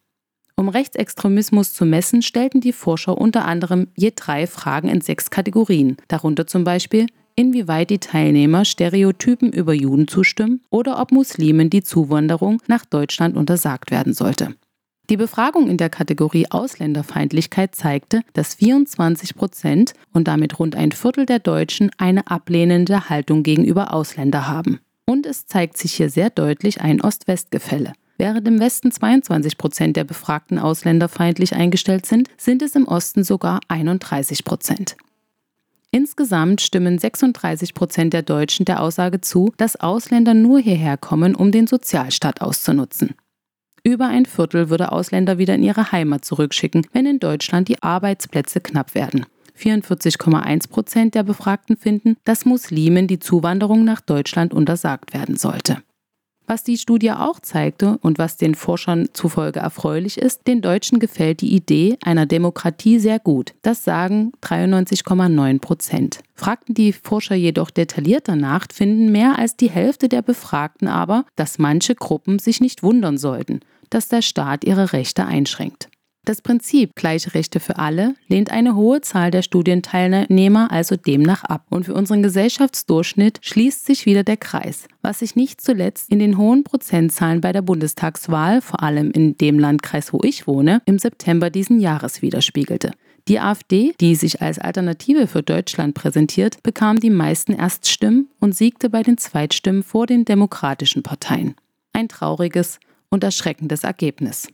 Um 0.57 0.69
Rechtsextremismus 0.69 1.73
zu 1.73 1.85
messen, 1.85 2.23
stellten 2.23 2.61
die 2.61 2.73
Forscher 2.73 3.17
unter 3.17 3.45
anderem 3.45 3.89
je 3.97 4.13
drei 4.15 4.47
Fragen 4.47 4.89
in 4.89 5.01
sechs 5.01 5.31
Kategorien, 5.31 5.97
darunter 6.09 6.47
zum 6.47 6.65
Beispiel 6.65 7.07
inwieweit 7.35 7.91
die 7.91 7.99
Teilnehmer 7.99 8.65
Stereotypen 8.65 9.53
über 9.53 9.73
Juden 9.73 10.09
zustimmen 10.09 10.63
oder 10.71 11.01
ob 11.01 11.13
Muslimen 11.13 11.71
die 11.71 11.83
Zuwanderung 11.83 12.61
nach 12.67 12.85
Deutschland 12.85 13.37
untersagt 13.37 13.91
werden 13.91 14.15
sollte. 14.15 14.55
Die 15.11 15.17
Befragung 15.17 15.69
in 15.69 15.77
der 15.77 15.91
Kategorie 15.91 16.47
Ausländerfeindlichkeit 16.51 17.75
zeigte, 17.75 18.23
dass 18.33 18.55
24 18.55 19.35
Prozent 19.35 19.93
und 20.13 20.29
damit 20.29 20.61
rund 20.61 20.77
ein 20.77 20.93
Viertel 20.93 21.27
der 21.27 21.41
Deutschen 21.41 21.91
eine 21.99 22.31
ablehnende 22.31 23.09
Haltung 23.09 23.43
gegenüber 23.43 23.93
Ausländer 23.93 24.47
haben. 24.47 24.79
Und 25.07 25.27
es 25.27 25.47
zeigt 25.47 25.77
sich 25.79 25.95
hier 25.95 26.11
sehr 26.11 26.31
deutlich 26.31 26.81
ein 26.81 27.01
Ost-West-Gefälle. 27.01 27.93
Während 28.19 28.47
im 28.47 28.61
Westen 28.61 28.93
22 28.93 29.59
Prozent 29.59 29.97
der 29.97 30.05
Befragten 30.05 30.61
ausländerfeindlich 30.61 31.55
eingestellt 31.55 32.07
sind, 32.07 32.29
sind 32.37 32.63
es 32.63 32.77
im 32.77 32.87
Osten 32.87 33.25
sogar 33.25 33.59
31 33.67 34.45
Prozent. 34.45 34.97
Insgesamt 35.93 36.61
stimmen 36.61 36.99
36 36.99 37.75
Prozent 37.75 38.13
der 38.13 38.23
Deutschen 38.23 38.65
der 38.65 38.81
Aussage 38.81 39.21
zu, 39.21 39.53
dass 39.57 39.75
Ausländer 39.75 40.35
nur 40.35 40.61
hierher 40.61 40.97
kommen, 40.97 41.35
um 41.35 41.51
den 41.51 41.67
Sozialstaat 41.67 42.41
auszunutzen. 42.41 43.15
Über 43.83 44.07
ein 44.07 44.25
Viertel 44.25 44.71
würde 44.71 44.93
Ausländer 44.93 45.39
wieder 45.39 45.57
in 45.57 45.65
ihre 45.65 45.91
Heimat 45.91 46.25
zurückschicken, 46.25 46.87
wenn 46.93 47.07
in 47.07 47.19
Deutschland 47.19 47.67
die 47.67 47.83
Arbeitsplätze 47.83 48.61
knapp 48.61 48.95
werden. 48.95 49.27
44,1 49.59 50.69
Prozent 50.69 51.15
der 51.17 51.25
Befragten 51.25 51.77
finden, 51.77 52.17
dass 52.25 52.45
Muslimen 52.45 53.09
die 53.09 53.19
Zuwanderung 53.19 53.85
nach 53.85 54.01
Deutschland 54.01 54.55
untersagt 54.55 55.13
werden 55.13 55.37
sollte. 55.37 55.83
Was 56.51 56.65
die 56.65 56.79
Studie 56.79 57.13
auch 57.13 57.39
zeigte 57.39 57.99
und 58.03 58.19
was 58.19 58.37
den 58.37 58.57
Forschern 58.57 59.09
zufolge 59.13 59.61
erfreulich 59.61 60.19
ist, 60.19 60.49
den 60.49 60.63
Deutschen 60.63 60.99
gefällt 60.99 61.43
die 61.43 61.55
Idee 61.55 61.97
einer 62.03 62.27
Demokratie 62.27 62.99
sehr 62.99 63.21
gut. 63.21 63.55
Das 63.63 63.85
sagen 63.85 64.33
93,9 64.43 65.61
Prozent. 65.61 66.19
Fragten 66.35 66.75
die 66.75 66.93
Forscher 66.93 67.37
jedoch 67.37 67.71
detailliert 67.71 68.27
danach, 68.27 68.67
finden 68.73 69.13
mehr 69.13 69.39
als 69.39 69.55
die 69.55 69.71
Hälfte 69.71 70.09
der 70.09 70.23
Befragten 70.23 70.89
aber, 70.89 71.25
dass 71.37 71.61
manche 71.61 71.95
Gruppen 71.95 72.41
sich 72.41 72.61
nicht 72.61 72.83
wundern 72.83 73.17
sollten, 73.17 73.61
dass 73.89 74.09
der 74.09 74.21
Staat 74.21 74.65
ihre 74.65 74.93
Rechte 74.93 75.27
einschränkt. 75.27 75.89
Das 76.27 76.43
Prinzip 76.43 76.95
gleiche 76.97 77.35
Rechte 77.35 77.61
für 77.61 77.79
alle 77.79 78.15
lehnt 78.29 78.51
eine 78.51 78.77
hohe 78.77 79.01
Zahl 79.01 79.31
der 79.31 79.41
Studienteilnehmer 79.41 80.71
also 80.71 80.95
demnach 80.95 81.45
ab. 81.45 81.67
Und 81.71 81.87
für 81.87 81.95
unseren 81.95 82.23
Gesellschaftsdurchschnitt 82.23 83.39
schließt 83.41 83.87
sich 83.87 84.05
wieder 84.05 84.23
der 84.23 84.37
Kreis, 84.37 84.87
was 85.01 85.21
sich 85.21 85.35
nicht 85.35 85.63
zuletzt 85.63 86.11
in 86.11 86.19
den 86.19 86.37
hohen 86.37 86.63
Prozentzahlen 86.63 87.41
bei 87.41 87.53
der 87.53 87.63
Bundestagswahl, 87.63 88.61
vor 88.61 88.83
allem 88.83 89.11
in 89.13 89.39
dem 89.39 89.59
Landkreis, 89.59 90.13
wo 90.13 90.21
ich 90.23 90.47
wohne, 90.47 90.83
im 90.85 90.99
September 90.99 91.49
diesen 91.49 91.81
Jahres 91.81 92.21
widerspiegelte. 92.21 92.93
Die 93.27 93.41
AfD, 93.41 93.95
die 94.01 94.15
sich 94.15 94.43
als 94.43 94.59
Alternative 94.59 95.27
für 95.27 95.43
Deutschland 95.43 95.95
präsentiert, 95.95 96.63
bekam 96.63 97.01
die 97.01 97.11
meisten 97.11 97.53
Erststimmen 97.55 98.29
und 98.41 98.55
siegte 98.55 98.91
bei 98.91 99.03
den 99.03 99.17
Zweitstimmen 99.17 99.83
vor 99.83 100.07
den 100.07 100.27
demokratischen 100.27 101.03
Parteien. 101.03 101.55
Ein 101.93 102.09
trauriges 102.09 102.79
und 103.09 103.25
erschreckendes 103.25 103.85
Ergebnis. 103.85 104.49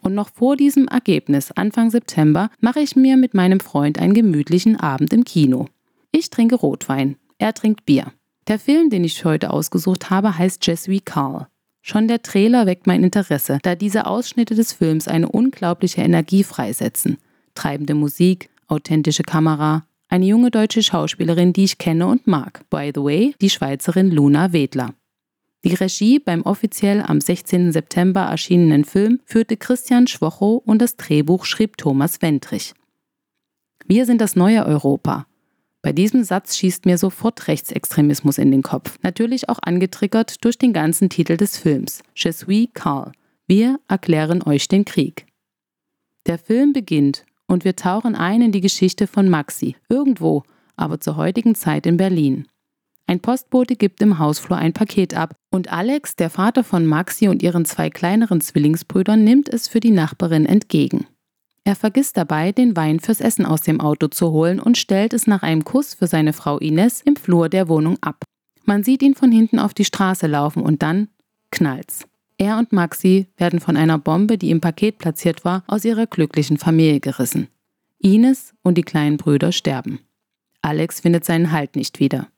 Und 0.00 0.14
noch 0.14 0.30
vor 0.30 0.56
diesem 0.56 0.88
Ergebnis, 0.88 1.50
Anfang 1.52 1.90
September, 1.90 2.50
mache 2.60 2.80
ich 2.80 2.96
mir 2.96 3.16
mit 3.16 3.34
meinem 3.34 3.60
Freund 3.60 3.98
einen 3.98 4.14
gemütlichen 4.14 4.76
Abend 4.76 5.12
im 5.12 5.24
Kino. 5.24 5.66
Ich 6.12 6.30
trinke 6.30 6.56
Rotwein, 6.56 7.16
er 7.38 7.54
trinkt 7.54 7.86
Bier. 7.86 8.12
Der 8.48 8.58
Film, 8.58 8.90
den 8.90 9.04
ich 9.04 9.24
heute 9.24 9.50
ausgesucht 9.50 10.10
habe, 10.10 10.38
heißt 10.38 10.66
Jesuit 10.66 11.04
Carl. 11.04 11.48
Schon 11.82 12.08
der 12.08 12.22
Trailer 12.22 12.66
weckt 12.66 12.86
mein 12.86 13.02
Interesse, 13.02 13.58
da 13.62 13.74
diese 13.74 14.06
Ausschnitte 14.06 14.54
des 14.54 14.72
Films 14.72 15.08
eine 15.08 15.28
unglaubliche 15.28 16.02
Energie 16.02 16.44
freisetzen. 16.44 17.18
Treibende 17.54 17.94
Musik, 17.94 18.50
authentische 18.66 19.22
Kamera, 19.22 19.84
eine 20.08 20.26
junge 20.26 20.50
deutsche 20.50 20.82
Schauspielerin, 20.82 21.52
die 21.52 21.64
ich 21.64 21.78
kenne 21.78 22.06
und 22.06 22.26
mag. 22.26 22.62
By 22.70 22.92
the 22.94 23.02
way, 23.02 23.34
die 23.40 23.50
Schweizerin 23.50 24.10
Luna 24.10 24.52
Wedler. 24.52 24.94
Die 25.64 25.74
Regie 25.74 26.20
beim 26.20 26.42
offiziell 26.42 27.02
am 27.02 27.20
16. 27.20 27.72
September 27.72 28.22
erschienenen 28.22 28.84
Film 28.84 29.20
führte 29.24 29.56
Christian 29.56 30.06
Schwocho 30.06 30.62
und 30.64 30.80
das 30.80 30.96
Drehbuch 30.96 31.44
schrieb 31.44 31.76
Thomas 31.76 32.22
Wendrich. 32.22 32.74
Wir 33.86 34.06
sind 34.06 34.20
das 34.20 34.36
neue 34.36 34.64
Europa. 34.64 35.26
Bei 35.82 35.92
diesem 35.92 36.22
Satz 36.22 36.56
schießt 36.56 36.86
mir 36.86 36.98
sofort 36.98 37.48
Rechtsextremismus 37.48 38.38
in 38.38 38.50
den 38.50 38.62
Kopf. 38.62 38.98
Natürlich 39.02 39.48
auch 39.48 39.58
angetriggert 39.62 40.44
durch 40.44 40.58
den 40.58 40.72
ganzen 40.72 41.08
Titel 41.08 41.36
des 41.36 41.56
Films. 41.56 42.02
Je 42.14 42.32
suis 42.32 42.68
Karl. 42.74 43.12
Wir 43.46 43.80
erklären 43.88 44.42
euch 44.42 44.68
den 44.68 44.84
Krieg. 44.84 45.26
Der 46.26 46.38
Film 46.38 46.72
beginnt 46.72 47.24
und 47.46 47.64
wir 47.64 47.74
tauchen 47.74 48.14
ein 48.14 48.42
in 48.42 48.52
die 48.52 48.60
Geschichte 48.60 49.06
von 49.06 49.28
Maxi, 49.28 49.76
irgendwo, 49.88 50.42
aber 50.76 51.00
zur 51.00 51.16
heutigen 51.16 51.54
Zeit 51.54 51.86
in 51.86 51.96
Berlin. 51.96 52.46
Ein 53.08 53.20
Postbote 53.20 53.74
gibt 53.74 54.02
im 54.02 54.18
Hausflur 54.18 54.58
ein 54.58 54.74
Paket 54.74 55.14
ab 55.14 55.34
und 55.50 55.72
Alex, 55.72 56.14
der 56.14 56.28
Vater 56.28 56.62
von 56.62 56.84
Maxi 56.84 57.28
und 57.28 57.42
ihren 57.42 57.64
zwei 57.64 57.88
kleineren 57.88 58.42
Zwillingsbrüdern, 58.42 59.24
nimmt 59.24 59.48
es 59.48 59.66
für 59.66 59.80
die 59.80 59.92
Nachbarin 59.92 60.44
entgegen. 60.44 61.06
Er 61.64 61.74
vergisst 61.74 62.18
dabei, 62.18 62.52
den 62.52 62.76
Wein 62.76 63.00
fürs 63.00 63.22
Essen 63.22 63.46
aus 63.46 63.62
dem 63.62 63.80
Auto 63.80 64.08
zu 64.08 64.30
holen 64.30 64.60
und 64.60 64.76
stellt 64.76 65.14
es 65.14 65.26
nach 65.26 65.42
einem 65.42 65.64
Kuss 65.64 65.94
für 65.94 66.06
seine 66.06 66.34
Frau 66.34 66.58
Ines 66.58 67.00
im 67.00 67.16
Flur 67.16 67.48
der 67.48 67.68
Wohnung 67.68 67.96
ab. 68.02 68.24
Man 68.66 68.84
sieht 68.84 69.02
ihn 69.02 69.14
von 69.14 69.32
hinten 69.32 69.58
auf 69.58 69.72
die 69.72 69.86
Straße 69.86 70.26
laufen 70.26 70.62
und 70.62 70.82
dann 70.82 71.08
knallt's. 71.50 72.04
Er 72.36 72.58
und 72.58 72.72
Maxi 72.72 73.26
werden 73.38 73.60
von 73.60 73.78
einer 73.78 73.96
Bombe, 73.96 74.36
die 74.36 74.50
im 74.50 74.60
Paket 74.60 74.98
platziert 74.98 75.46
war, 75.46 75.64
aus 75.66 75.86
ihrer 75.86 76.06
glücklichen 76.06 76.58
Familie 76.58 77.00
gerissen. 77.00 77.48
Ines 78.00 78.52
und 78.62 78.76
die 78.76 78.82
kleinen 78.82 79.16
Brüder 79.16 79.50
sterben. 79.50 80.00
Alex 80.60 81.00
findet 81.00 81.24
seinen 81.24 81.52
Halt 81.52 81.74
nicht 81.74 82.00
wieder. 82.00 82.28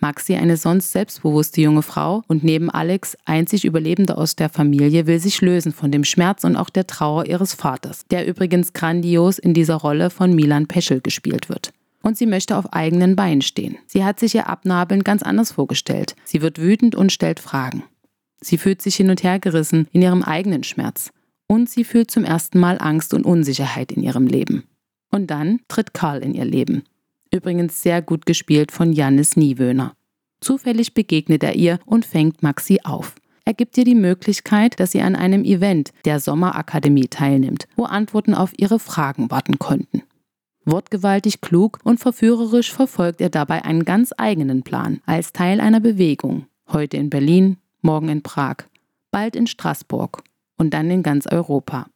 Maxi, 0.00 0.34
eine 0.34 0.56
sonst 0.56 0.92
selbstbewusste 0.92 1.60
junge 1.60 1.82
Frau 1.82 2.22
und 2.26 2.44
neben 2.44 2.70
Alex 2.70 3.16
einzig 3.24 3.64
Überlebende 3.64 4.16
aus 4.16 4.36
der 4.36 4.48
Familie, 4.48 5.06
will 5.06 5.18
sich 5.18 5.40
lösen 5.40 5.72
von 5.72 5.90
dem 5.90 6.04
Schmerz 6.04 6.44
und 6.44 6.56
auch 6.56 6.70
der 6.70 6.86
Trauer 6.86 7.26
ihres 7.26 7.54
Vaters, 7.54 8.06
der 8.10 8.26
übrigens 8.26 8.72
grandios 8.72 9.38
in 9.38 9.54
dieser 9.54 9.76
Rolle 9.76 10.10
von 10.10 10.34
Milan 10.34 10.66
Peschel 10.66 11.00
gespielt 11.00 11.48
wird. 11.48 11.72
Und 12.02 12.16
sie 12.16 12.26
möchte 12.26 12.56
auf 12.56 12.72
eigenen 12.72 13.14
Beinen 13.14 13.42
stehen. 13.42 13.76
Sie 13.86 14.04
hat 14.04 14.18
sich 14.18 14.34
ihr 14.34 14.48
Abnabeln 14.48 15.04
ganz 15.04 15.22
anders 15.22 15.52
vorgestellt. 15.52 16.16
Sie 16.24 16.40
wird 16.40 16.58
wütend 16.60 16.94
und 16.94 17.12
stellt 17.12 17.40
Fragen. 17.40 17.84
Sie 18.40 18.56
fühlt 18.56 18.80
sich 18.80 18.96
hin 18.96 19.10
und 19.10 19.22
her 19.22 19.38
gerissen 19.38 19.86
in 19.92 20.00
ihrem 20.00 20.22
eigenen 20.22 20.64
Schmerz. 20.64 21.10
Und 21.46 21.68
sie 21.68 21.84
fühlt 21.84 22.10
zum 22.10 22.24
ersten 22.24 22.58
Mal 22.58 22.78
Angst 22.80 23.12
und 23.12 23.24
Unsicherheit 23.24 23.92
in 23.92 24.02
ihrem 24.02 24.26
Leben. 24.26 24.64
Und 25.10 25.30
dann 25.30 25.60
tritt 25.68 25.92
Karl 25.92 26.22
in 26.22 26.34
ihr 26.34 26.44
Leben. 26.44 26.84
Übrigens 27.32 27.82
sehr 27.82 28.02
gut 28.02 28.26
gespielt 28.26 28.72
von 28.72 28.92
Jannis 28.92 29.36
Niewöhner. 29.36 29.94
Zufällig 30.40 30.94
begegnet 30.94 31.42
er 31.42 31.54
ihr 31.54 31.78
und 31.84 32.04
fängt 32.04 32.42
Maxi 32.42 32.80
auf. 32.82 33.14
Er 33.44 33.54
gibt 33.54 33.76
ihr 33.78 33.84
die 33.84 33.94
Möglichkeit, 33.94 34.78
dass 34.80 34.92
sie 34.92 35.02
an 35.02 35.16
einem 35.16 35.44
Event 35.44 35.92
der 36.04 36.20
Sommerakademie 36.20 37.08
teilnimmt, 37.08 37.66
wo 37.76 37.84
Antworten 37.84 38.34
auf 38.34 38.52
ihre 38.56 38.78
Fragen 38.78 39.30
warten 39.30 39.58
könnten. 39.58 40.02
Wortgewaltig, 40.64 41.40
klug 41.40 41.78
und 41.84 41.98
verführerisch 41.98 42.72
verfolgt 42.72 43.20
er 43.20 43.30
dabei 43.30 43.64
einen 43.64 43.84
ganz 43.84 44.12
eigenen 44.16 44.62
Plan, 44.62 45.00
als 45.06 45.32
Teil 45.32 45.60
einer 45.60 45.80
Bewegung. 45.80 46.46
Heute 46.68 46.96
in 46.96 47.10
Berlin, 47.10 47.56
morgen 47.80 48.08
in 48.08 48.22
Prag, 48.22 48.56
bald 49.10 49.36
in 49.36 49.46
Straßburg 49.46 50.22
und 50.56 50.74
dann 50.74 50.90
in 50.90 51.02
ganz 51.02 51.26
Europa. 51.26 51.86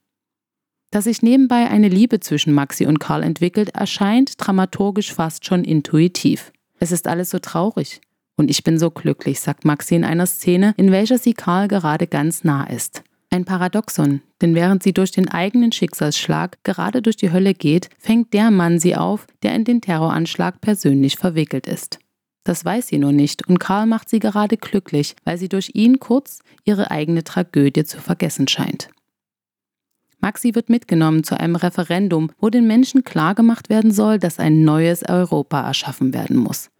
Dass 0.94 1.04
sich 1.04 1.22
nebenbei 1.22 1.68
eine 1.68 1.88
Liebe 1.88 2.20
zwischen 2.20 2.52
Maxi 2.52 2.86
und 2.86 3.00
Karl 3.00 3.24
entwickelt, 3.24 3.70
erscheint 3.70 4.34
dramaturgisch 4.36 5.12
fast 5.12 5.44
schon 5.44 5.64
intuitiv. 5.64 6.52
Es 6.78 6.92
ist 6.92 7.08
alles 7.08 7.30
so 7.30 7.40
traurig. 7.40 8.00
Und 8.36 8.48
ich 8.48 8.62
bin 8.62 8.78
so 8.78 8.92
glücklich, 8.92 9.40
sagt 9.40 9.64
Maxi 9.64 9.96
in 9.96 10.04
einer 10.04 10.26
Szene, 10.26 10.72
in 10.76 10.92
welcher 10.92 11.18
sie 11.18 11.34
Karl 11.34 11.66
gerade 11.66 12.06
ganz 12.06 12.44
nah 12.44 12.62
ist. 12.62 13.02
Ein 13.30 13.44
Paradoxon, 13.44 14.20
denn 14.40 14.54
während 14.54 14.84
sie 14.84 14.92
durch 14.92 15.10
den 15.10 15.28
eigenen 15.28 15.72
Schicksalsschlag 15.72 16.62
gerade 16.62 17.02
durch 17.02 17.16
die 17.16 17.32
Hölle 17.32 17.54
geht, 17.54 17.88
fängt 17.98 18.32
der 18.32 18.52
Mann 18.52 18.78
sie 18.78 18.94
auf, 18.94 19.26
der 19.42 19.56
in 19.56 19.64
den 19.64 19.80
Terroranschlag 19.80 20.60
persönlich 20.60 21.16
verwickelt 21.16 21.66
ist. 21.66 21.98
Das 22.44 22.64
weiß 22.64 22.86
sie 22.86 22.98
nur 22.98 23.10
nicht 23.10 23.48
und 23.48 23.58
Karl 23.58 23.86
macht 23.86 24.08
sie 24.08 24.20
gerade 24.20 24.56
glücklich, 24.56 25.16
weil 25.24 25.38
sie 25.38 25.48
durch 25.48 25.72
ihn 25.74 25.98
kurz 25.98 26.38
ihre 26.62 26.92
eigene 26.92 27.24
Tragödie 27.24 27.82
zu 27.82 28.00
vergessen 28.00 28.46
scheint. 28.46 28.90
Maxi 30.20 30.54
wird 30.54 30.70
mitgenommen 30.70 31.24
zu 31.24 31.38
einem 31.38 31.56
Referendum, 31.56 32.30
wo 32.38 32.50
den 32.50 32.66
Menschen 32.66 33.04
klargemacht 33.04 33.68
werden 33.68 33.92
soll, 33.92 34.18
dass 34.18 34.38
ein 34.38 34.64
neues 34.64 35.02
Europa 35.08 35.60
erschaffen 35.60 36.14
werden 36.14 36.36
muss. 36.36 36.70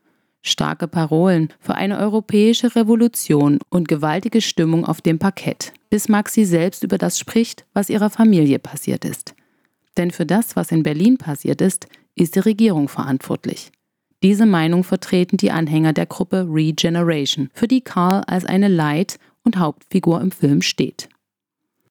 Starke 0.43 0.89
Parolen 0.89 1.49
für 1.59 1.75
eine 1.75 1.99
europäische 1.99 2.77
Revolution 2.77 3.59
und 3.71 3.89
gewaltige 3.89 4.43
Stimmung 4.43 4.85
auf 4.85 5.01
dem 5.01 5.19
Parkett, 5.19 5.73
bis 5.89 6.09
Maxi 6.09 6.45
selbst 6.45 6.85
über 6.85 6.99
das 6.99 7.19
spricht, 7.19 7.65
was 7.73 7.89
ihrer 7.89 8.11
Familie 8.11 8.59
passiert 8.59 9.05
ist. 9.07 9.35
Denn 9.97 10.11
für 10.11 10.27
das, 10.27 10.55
was 10.55 10.71
in 10.71 10.83
Berlin 10.83 11.17
passiert 11.17 11.61
ist, 11.61 11.87
ist 12.15 12.35
die 12.35 12.41
Regierung 12.41 12.89
verantwortlich. 12.89 13.73
Diese 14.23 14.47
Meinung 14.47 14.85
vertreten 14.85 15.37
die 15.37 15.51
Anhänger 15.51 15.93
der 15.93 16.07
Gruppe 16.07 16.47
Regeneration, 16.49 17.51
für 17.53 17.69
die 17.69 17.83
Karl 17.83 18.23
als 18.27 18.45
eine 18.45 18.69
Leit- 18.69 19.19
und 19.45 19.59
Hauptfigur 19.59 20.21
im 20.21 20.31
Film 20.31 20.63
steht. 20.63 21.09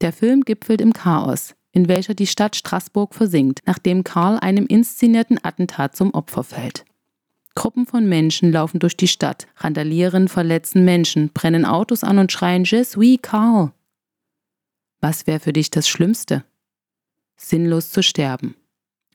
Der 0.04 0.12
Film 0.12 0.42
gipfelt 0.42 0.82
im 0.82 0.92
Chaos, 0.92 1.56
in 1.72 1.88
welcher 1.88 2.14
die 2.14 2.28
Stadt 2.28 2.58
Straßburg 2.58 3.16
versinkt, 3.16 3.62
nachdem 3.66 4.04
Karl 4.04 4.38
einem 4.38 4.66
inszenierten 4.66 5.40
Attentat 5.42 5.96
zum 5.96 6.14
Opfer 6.14 6.44
fällt. 6.44 6.84
Gruppen 7.56 7.86
von 7.86 8.10
Menschen 8.10 8.52
laufen 8.52 8.80
durch 8.80 8.98
die 8.98 9.08
Stadt, 9.08 9.48
randalieren, 9.56 10.28
verletzen 10.28 10.84
Menschen, 10.84 11.30
brennen 11.30 11.64
Autos 11.64 12.04
an 12.04 12.20
und 12.20 12.34
schreien 12.34 12.66
Je 12.66 12.84
suis 12.84 13.18
Karl. 13.22 13.72
Was 15.00 15.26
wäre 15.26 15.40
für 15.40 15.54
dich 15.54 15.72
das 15.72 15.88
Schlimmste? 15.88 16.44
Sinnlos 17.38 17.90
zu 17.90 18.04
sterben. 18.04 18.56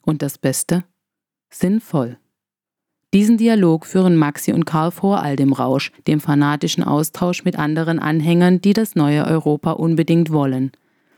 Und 0.01 0.23
das 0.23 0.39
Beste? 0.39 0.85
Sinnvoll. 1.51 2.17
Diesen 3.13 3.37
Dialog 3.37 3.87
führen 3.87 4.15
Maxi 4.15 4.53
und 4.53 4.65
Karl 4.65 4.91
vor 4.91 5.23
all 5.23 5.35
dem 5.35 5.51
Rausch, 5.51 5.91
dem 6.05 6.19
fanatischen 6.19 6.83
Austausch 6.83 7.43
mit 7.43 7.57
anderen 7.57 7.97
Anhängern, 7.97 8.61
die 8.61 8.73
das 8.73 8.95
neue 8.95 9.25
Europa 9.25 9.71
unbedingt 9.71 10.31
wollen. 10.31 10.71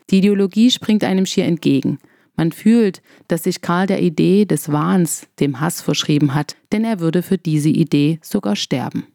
Die 0.09 0.19
Ideologie 0.19 0.71
springt 0.71 1.03
einem 1.03 1.25
schier 1.25 1.45
entgegen. 1.45 1.99
Man 2.37 2.53
fühlt, 2.53 3.01
dass 3.27 3.43
sich 3.43 3.61
Karl 3.61 3.87
der 3.87 4.01
Idee 4.01 4.45
des 4.45 4.71
Wahns, 4.71 5.27
dem 5.41 5.59
Hass 5.59 5.81
verschrieben 5.81 6.33
hat, 6.33 6.55
denn 6.71 6.85
er 6.85 7.01
würde 7.01 7.23
für 7.23 7.37
diese 7.37 7.69
Idee 7.69 8.19
sogar 8.21 8.55
sterben. 8.55 9.07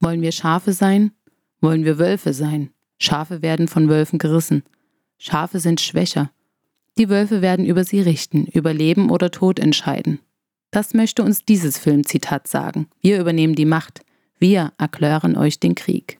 Wollen 0.00 0.20
wir 0.20 0.32
Schafe 0.32 0.74
sein? 0.74 1.12
Wollen 1.62 1.86
wir 1.86 1.98
Wölfe 1.98 2.34
sein? 2.34 2.70
Schafe 2.98 3.40
werden 3.40 3.66
von 3.66 3.88
Wölfen 3.88 4.18
gerissen. 4.18 4.62
Schafe 5.16 5.58
sind 5.58 5.80
schwächer. 5.80 6.30
Die 6.98 7.08
Wölfe 7.08 7.40
werden 7.40 7.64
über 7.64 7.84
sie 7.84 8.00
richten, 8.00 8.46
über 8.46 8.74
Leben 8.74 9.10
oder 9.10 9.30
Tod 9.30 9.58
entscheiden. 9.58 10.20
Das 10.76 10.92
möchte 10.92 11.22
uns 11.22 11.42
dieses 11.42 11.78
Filmzitat 11.78 12.48
sagen. 12.48 12.88
Wir 13.00 13.18
übernehmen 13.18 13.54
die 13.54 13.64
Macht. 13.64 14.02
Wir 14.38 14.74
erklären 14.76 15.34
euch 15.34 15.58
den 15.58 15.74
Krieg. 15.74 16.18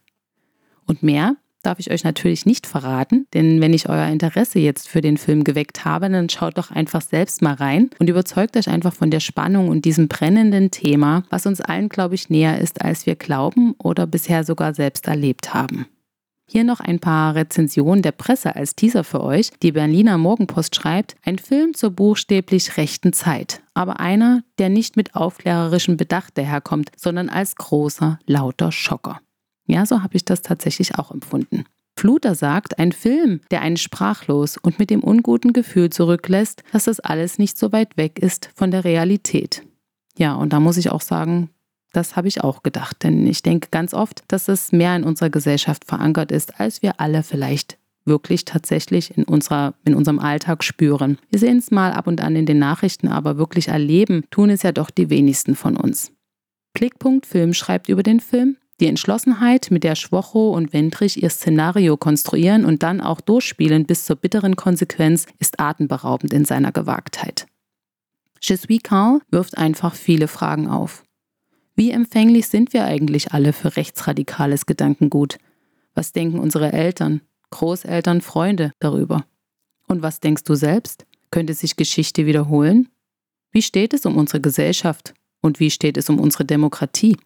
Und 0.86 1.02
mehr 1.02 1.36
darf 1.62 1.78
ich 1.78 1.90
euch 1.90 2.04
natürlich 2.04 2.46
nicht 2.46 2.66
verraten, 2.66 3.26
denn 3.34 3.60
wenn 3.60 3.74
ich 3.74 3.90
euer 3.90 4.06
Interesse 4.06 4.58
jetzt 4.58 4.88
für 4.88 5.02
den 5.02 5.18
Film 5.18 5.44
geweckt 5.44 5.84
habe, 5.84 6.08
dann 6.08 6.30
schaut 6.30 6.56
doch 6.56 6.70
einfach 6.70 7.02
selbst 7.02 7.42
mal 7.42 7.52
rein 7.52 7.90
und 7.98 8.08
überzeugt 8.08 8.56
euch 8.56 8.68
einfach 8.68 8.94
von 8.94 9.10
der 9.10 9.20
Spannung 9.20 9.68
und 9.68 9.84
diesem 9.84 10.08
brennenden 10.08 10.70
Thema, 10.70 11.24
was 11.28 11.44
uns 11.44 11.60
allen, 11.60 11.90
glaube 11.90 12.14
ich, 12.14 12.30
näher 12.30 12.58
ist, 12.58 12.80
als 12.80 13.04
wir 13.04 13.16
glauben 13.16 13.74
oder 13.76 14.06
bisher 14.06 14.42
sogar 14.42 14.72
selbst 14.72 15.06
erlebt 15.06 15.52
haben. 15.52 15.84
Hier 16.48 16.62
noch 16.62 16.78
ein 16.78 17.00
paar 17.00 17.34
Rezensionen 17.34 18.02
der 18.02 18.12
Presse 18.12 18.54
als 18.54 18.76
Teaser 18.76 19.02
für 19.02 19.22
euch. 19.22 19.50
Die 19.62 19.72
Berliner 19.72 20.16
Morgenpost 20.16 20.76
schreibt, 20.76 21.16
ein 21.24 21.38
Film 21.38 21.74
zur 21.74 21.90
buchstäblich 21.90 22.76
rechten 22.76 23.12
Zeit, 23.12 23.62
aber 23.74 23.98
einer, 23.98 24.44
der 24.58 24.68
nicht 24.68 24.96
mit 24.96 25.16
aufklärerischem 25.16 25.96
Bedacht 25.96 26.38
daherkommt, 26.38 26.90
sondern 26.96 27.28
als 27.28 27.56
großer, 27.56 28.20
lauter 28.26 28.70
Schocker. 28.70 29.20
Ja, 29.66 29.84
so 29.86 30.02
habe 30.02 30.16
ich 30.16 30.24
das 30.24 30.42
tatsächlich 30.42 30.96
auch 30.96 31.10
empfunden. 31.10 31.64
Fluter 31.98 32.34
sagt, 32.34 32.78
ein 32.78 32.92
Film, 32.92 33.40
der 33.50 33.62
einen 33.62 33.78
sprachlos 33.78 34.56
und 34.58 34.78
mit 34.78 34.90
dem 34.90 35.02
unguten 35.02 35.52
Gefühl 35.52 35.90
zurücklässt, 35.90 36.62
dass 36.72 36.84
das 36.84 37.00
alles 37.00 37.38
nicht 37.38 37.58
so 37.58 37.72
weit 37.72 37.96
weg 37.96 38.18
ist 38.20 38.50
von 38.54 38.70
der 38.70 38.84
Realität. 38.84 39.62
Ja, 40.16 40.34
und 40.34 40.52
da 40.52 40.60
muss 40.60 40.76
ich 40.76 40.90
auch 40.90 41.00
sagen, 41.00 41.50
das 41.92 42.16
habe 42.16 42.28
ich 42.28 42.42
auch 42.42 42.62
gedacht, 42.62 43.02
denn 43.02 43.26
ich 43.26 43.42
denke 43.42 43.68
ganz 43.70 43.94
oft, 43.94 44.24
dass 44.28 44.48
es 44.48 44.72
mehr 44.72 44.94
in 44.96 45.04
unserer 45.04 45.30
Gesellschaft 45.30 45.84
verankert 45.84 46.30
ist, 46.30 46.60
als 46.60 46.82
wir 46.82 47.00
alle 47.00 47.22
vielleicht 47.22 47.78
wirklich 48.04 48.44
tatsächlich 48.44 49.16
in, 49.16 49.24
unserer, 49.24 49.74
in 49.84 49.94
unserem 49.94 50.18
Alltag 50.18 50.62
spüren. 50.62 51.18
Wir 51.30 51.40
sehen 51.40 51.58
es 51.58 51.70
mal 51.70 51.92
ab 51.92 52.06
und 52.06 52.20
an 52.20 52.36
in 52.36 52.46
den 52.46 52.58
Nachrichten, 52.58 53.08
aber 53.08 53.36
wirklich 53.36 53.68
erleben 53.68 54.24
tun 54.30 54.50
es 54.50 54.62
ja 54.62 54.72
doch 54.72 54.90
die 54.90 55.10
wenigsten 55.10 55.56
von 55.56 55.76
uns. 55.76 56.12
Blickpunkt 56.72 57.26
Film 57.26 57.54
schreibt 57.54 57.88
über 57.88 58.02
den 58.02 58.20
Film, 58.20 58.56
die 58.80 58.86
Entschlossenheit, 58.86 59.70
mit 59.70 59.84
der 59.84 59.94
Schwocho 59.94 60.50
und 60.50 60.74
Wendrich 60.74 61.22
ihr 61.22 61.30
Szenario 61.30 61.96
konstruieren 61.96 62.66
und 62.66 62.82
dann 62.82 63.00
auch 63.00 63.22
durchspielen 63.22 63.86
bis 63.86 64.04
zur 64.04 64.16
bitteren 64.16 64.54
Konsequenz, 64.54 65.26
ist 65.38 65.58
atemberaubend 65.58 66.34
in 66.34 66.44
seiner 66.44 66.72
Gewagtheit. 66.72 67.46
Je 68.42 68.56
suis 68.56 68.82
Carl 68.82 69.20
wirft 69.30 69.56
einfach 69.56 69.94
viele 69.94 70.28
Fragen 70.28 70.68
auf. 70.68 71.05
Wie 71.76 71.90
empfänglich 71.90 72.48
sind 72.48 72.72
wir 72.72 72.86
eigentlich 72.86 73.32
alle 73.32 73.52
für 73.52 73.76
rechtsradikales 73.76 74.64
Gedankengut? 74.64 75.36
Was 75.94 76.12
denken 76.12 76.38
unsere 76.38 76.72
Eltern, 76.72 77.20
Großeltern, 77.50 78.22
Freunde 78.22 78.72
darüber? 78.80 79.26
Und 79.86 80.00
was 80.00 80.20
denkst 80.20 80.44
du 80.44 80.54
selbst? 80.54 81.04
Könnte 81.30 81.52
sich 81.52 81.76
Geschichte 81.76 82.24
wiederholen? 82.24 82.88
Wie 83.52 83.60
steht 83.60 83.92
es 83.92 84.06
um 84.06 84.16
unsere 84.16 84.40
Gesellschaft? 84.40 85.12
Und 85.42 85.60
wie 85.60 85.70
steht 85.70 85.98
es 85.98 86.08
um 86.08 86.18
unsere 86.18 86.46
Demokratie? 86.46 87.18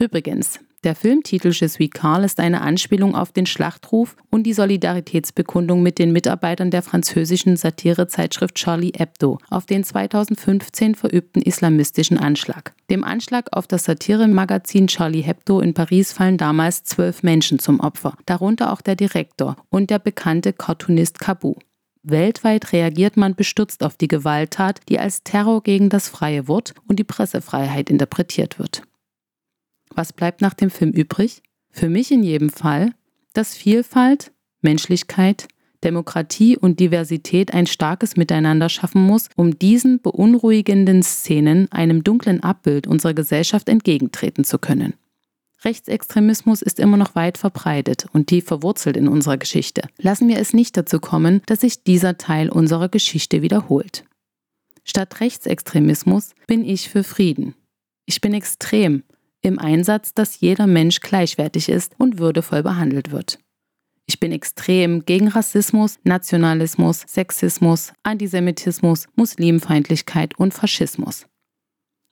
Übrigens, 0.00 0.58
der 0.86 0.94
Filmtitel 0.94 1.50
Je 1.50 1.66
suis 1.66 1.90
Carl 1.90 2.22
ist 2.22 2.38
eine 2.38 2.60
Anspielung 2.60 3.16
auf 3.16 3.32
den 3.32 3.44
Schlachtruf 3.44 4.16
und 4.30 4.44
die 4.44 4.52
Solidaritätsbekundung 4.52 5.82
mit 5.82 5.98
den 5.98 6.12
Mitarbeitern 6.12 6.70
der 6.70 6.82
französischen 6.82 7.56
Satirezeitschrift 7.56 8.54
Charlie 8.54 8.92
Hebdo 8.96 9.38
auf 9.50 9.66
den 9.66 9.82
2015 9.82 10.94
verübten 10.94 11.42
islamistischen 11.42 12.18
Anschlag. 12.18 12.72
Dem 12.88 13.02
Anschlag 13.02 13.48
auf 13.50 13.66
das 13.66 13.82
Satiremagazin 13.82 14.86
Charlie 14.86 15.22
Hebdo 15.22 15.58
in 15.58 15.74
Paris 15.74 16.12
fallen 16.12 16.38
damals 16.38 16.84
zwölf 16.84 17.24
Menschen 17.24 17.58
zum 17.58 17.80
Opfer, 17.80 18.16
darunter 18.24 18.72
auch 18.72 18.80
der 18.80 18.94
Direktor 18.94 19.56
und 19.70 19.90
der 19.90 19.98
bekannte 19.98 20.52
Cartoonist 20.52 21.18
Cabu. 21.18 21.56
Weltweit 22.04 22.72
reagiert 22.72 23.16
man 23.16 23.34
bestürzt 23.34 23.82
auf 23.82 23.96
die 23.96 24.06
Gewalttat, 24.06 24.82
die 24.88 25.00
als 25.00 25.24
Terror 25.24 25.64
gegen 25.64 25.88
das 25.88 26.08
freie 26.08 26.46
Wort 26.46 26.74
und 26.86 27.00
die 27.00 27.04
Pressefreiheit 27.04 27.90
interpretiert 27.90 28.60
wird. 28.60 28.82
Was 29.96 30.12
bleibt 30.12 30.42
nach 30.42 30.54
dem 30.54 30.70
Film 30.70 30.90
übrig? 30.90 31.42
Für 31.70 31.88
mich 31.88 32.12
in 32.12 32.22
jedem 32.22 32.50
Fall, 32.50 32.92
dass 33.32 33.54
Vielfalt, 33.54 34.30
Menschlichkeit, 34.60 35.48
Demokratie 35.84 36.56
und 36.56 36.80
Diversität 36.80 37.54
ein 37.54 37.66
starkes 37.66 38.16
Miteinander 38.16 38.68
schaffen 38.68 39.00
muss, 39.00 39.28
um 39.36 39.58
diesen 39.58 40.00
beunruhigenden 40.00 41.02
Szenen 41.02 41.72
einem 41.72 42.04
dunklen 42.04 42.42
Abbild 42.42 42.86
unserer 42.86 43.14
Gesellschaft 43.14 43.68
entgegentreten 43.70 44.44
zu 44.44 44.58
können. 44.58 44.94
Rechtsextremismus 45.64 46.60
ist 46.60 46.78
immer 46.78 46.98
noch 46.98 47.14
weit 47.14 47.38
verbreitet 47.38 48.06
und 48.12 48.26
tief 48.26 48.44
verwurzelt 48.44 48.98
in 48.98 49.08
unserer 49.08 49.38
Geschichte. 49.38 49.82
Lassen 49.98 50.28
wir 50.28 50.38
es 50.38 50.52
nicht 50.52 50.76
dazu 50.76 51.00
kommen, 51.00 51.40
dass 51.46 51.60
sich 51.60 51.84
dieser 51.84 52.18
Teil 52.18 52.50
unserer 52.50 52.90
Geschichte 52.90 53.40
wiederholt. 53.40 54.04
Statt 54.84 55.20
Rechtsextremismus 55.20 56.34
bin 56.46 56.64
ich 56.64 56.90
für 56.90 57.02
Frieden. 57.02 57.54
Ich 58.04 58.20
bin 58.20 58.34
extrem 58.34 59.02
im 59.46 59.58
Einsatz, 59.58 60.12
dass 60.12 60.40
jeder 60.40 60.66
Mensch 60.66 61.00
gleichwertig 61.00 61.68
ist 61.68 61.94
und 61.98 62.18
würdevoll 62.18 62.62
behandelt 62.62 63.10
wird. 63.10 63.38
Ich 64.06 64.20
bin 64.20 64.30
extrem 64.30 65.04
gegen 65.04 65.28
Rassismus, 65.28 65.98
Nationalismus, 66.04 67.04
Sexismus, 67.06 67.92
Antisemitismus, 68.02 69.06
Muslimfeindlichkeit 69.16 70.38
und 70.38 70.54
Faschismus. 70.54 71.26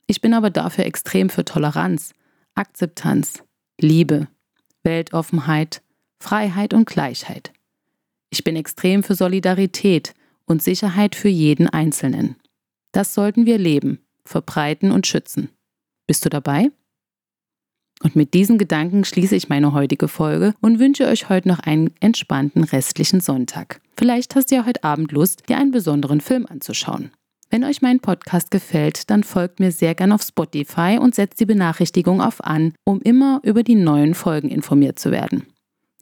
Ich 0.06 0.20
bin 0.20 0.34
aber 0.34 0.50
dafür 0.50 0.86
extrem 0.86 1.30
für 1.30 1.44
Toleranz, 1.44 2.12
Akzeptanz, 2.54 3.42
Liebe, 3.80 4.28
Weltoffenheit, 4.82 5.82
Freiheit 6.18 6.74
und 6.74 6.86
Gleichheit. 6.86 7.52
Ich 8.30 8.44
bin 8.44 8.56
extrem 8.56 9.02
für 9.02 9.14
Solidarität 9.14 10.14
und 10.46 10.62
Sicherheit 10.62 11.14
für 11.14 11.28
jeden 11.28 11.68
Einzelnen. 11.68 12.36
Das 12.92 13.14
sollten 13.14 13.46
wir 13.46 13.58
leben, 13.58 14.00
verbreiten 14.24 14.90
und 14.90 15.06
schützen. 15.06 15.48
Bist 16.06 16.24
du 16.24 16.28
dabei? 16.28 16.70
Und 18.02 18.16
mit 18.16 18.34
diesen 18.34 18.58
Gedanken 18.58 19.04
schließe 19.04 19.36
ich 19.36 19.48
meine 19.48 19.72
heutige 19.72 20.08
Folge 20.08 20.54
und 20.60 20.78
wünsche 20.78 21.06
euch 21.06 21.28
heute 21.28 21.48
noch 21.48 21.60
einen 21.60 21.90
entspannten 22.00 22.64
restlichen 22.64 23.20
Sonntag. 23.20 23.80
Vielleicht 23.96 24.34
hast 24.34 24.50
du 24.50 24.56
ja 24.56 24.66
heute 24.66 24.84
Abend 24.84 25.12
Lust, 25.12 25.48
dir 25.48 25.56
einen 25.56 25.70
besonderen 25.70 26.20
Film 26.20 26.46
anzuschauen. 26.46 27.10
Wenn 27.50 27.62
euch 27.62 27.82
mein 27.82 28.00
Podcast 28.00 28.50
gefällt, 28.50 29.10
dann 29.10 29.22
folgt 29.22 29.60
mir 29.60 29.70
sehr 29.70 29.94
gern 29.94 30.10
auf 30.10 30.22
Spotify 30.22 30.98
und 31.00 31.14
setzt 31.14 31.38
die 31.38 31.46
Benachrichtigung 31.46 32.20
auf 32.20 32.42
an, 32.42 32.74
um 32.84 33.00
immer 33.00 33.40
über 33.44 33.62
die 33.62 33.76
neuen 33.76 34.14
Folgen 34.14 34.48
informiert 34.48 34.98
zu 34.98 35.12
werden. 35.12 35.46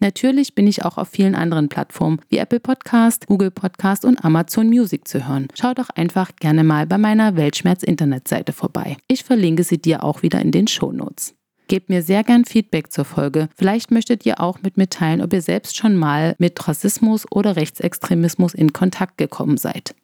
Natürlich 0.00 0.54
bin 0.54 0.66
ich 0.66 0.84
auch 0.84 0.98
auf 0.98 1.10
vielen 1.10 1.34
anderen 1.34 1.68
Plattformen 1.68 2.20
wie 2.28 2.38
Apple 2.38 2.58
Podcast, 2.58 3.26
Google 3.26 3.50
Podcast 3.50 4.04
und 4.04 4.24
Amazon 4.24 4.68
Music 4.68 5.06
zu 5.06 5.28
hören. 5.28 5.46
Schau 5.54 5.74
doch 5.74 5.90
einfach 5.90 6.34
gerne 6.40 6.64
mal 6.64 6.86
bei 6.86 6.98
meiner 6.98 7.36
Weltschmerz-Internetseite 7.36 8.52
vorbei. 8.52 8.96
Ich 9.06 9.22
verlinke 9.22 9.62
sie 9.62 9.78
dir 9.80 10.02
auch 10.02 10.22
wieder 10.22 10.40
in 10.40 10.50
den 10.50 10.66
Show 10.66 10.90
Notes. 10.90 11.34
Gebt 11.72 11.88
mir 11.88 12.02
sehr 12.02 12.22
gern 12.22 12.44
Feedback 12.44 12.92
zur 12.92 13.06
Folge. 13.06 13.48
Vielleicht 13.56 13.90
möchtet 13.90 14.26
ihr 14.26 14.42
auch 14.42 14.60
mit 14.60 14.76
mir 14.76 14.90
teilen, 14.90 15.22
ob 15.22 15.32
ihr 15.32 15.40
selbst 15.40 15.74
schon 15.74 15.96
mal 15.96 16.34
mit 16.36 16.68
Rassismus 16.68 17.24
oder 17.32 17.56
Rechtsextremismus 17.56 18.52
in 18.52 18.74
Kontakt 18.74 19.16
gekommen 19.16 19.56
seid. 19.56 19.94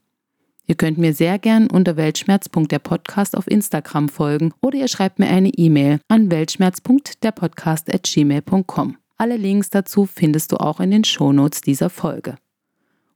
Ihr 0.67 0.77
könnt 0.77 0.97
mir 0.97 1.13
sehr 1.13 1.39
gern 1.39 1.69
unter 1.69 1.99
weltschmerz.der 1.99 2.79
Podcast 2.79 3.37
auf 3.37 3.47
Instagram 3.47 4.09
folgen 4.09 4.55
oder 4.63 4.79
ihr 4.79 4.89
schreibt 4.89 5.19
mir 5.19 5.29
eine 5.29 5.51
E-Mail 5.51 6.01
an 6.09 6.31
weltschmerz.derpodcast@gmail.com. 6.31 8.97
Alle 9.19 9.37
Links 9.37 9.69
dazu 9.69 10.07
findest 10.07 10.53
du 10.53 10.57
auch 10.57 10.81
in 10.81 10.91
den 10.91 11.05
Shownotes 11.05 11.61
dieser 11.61 11.91
Folge. 11.91 12.37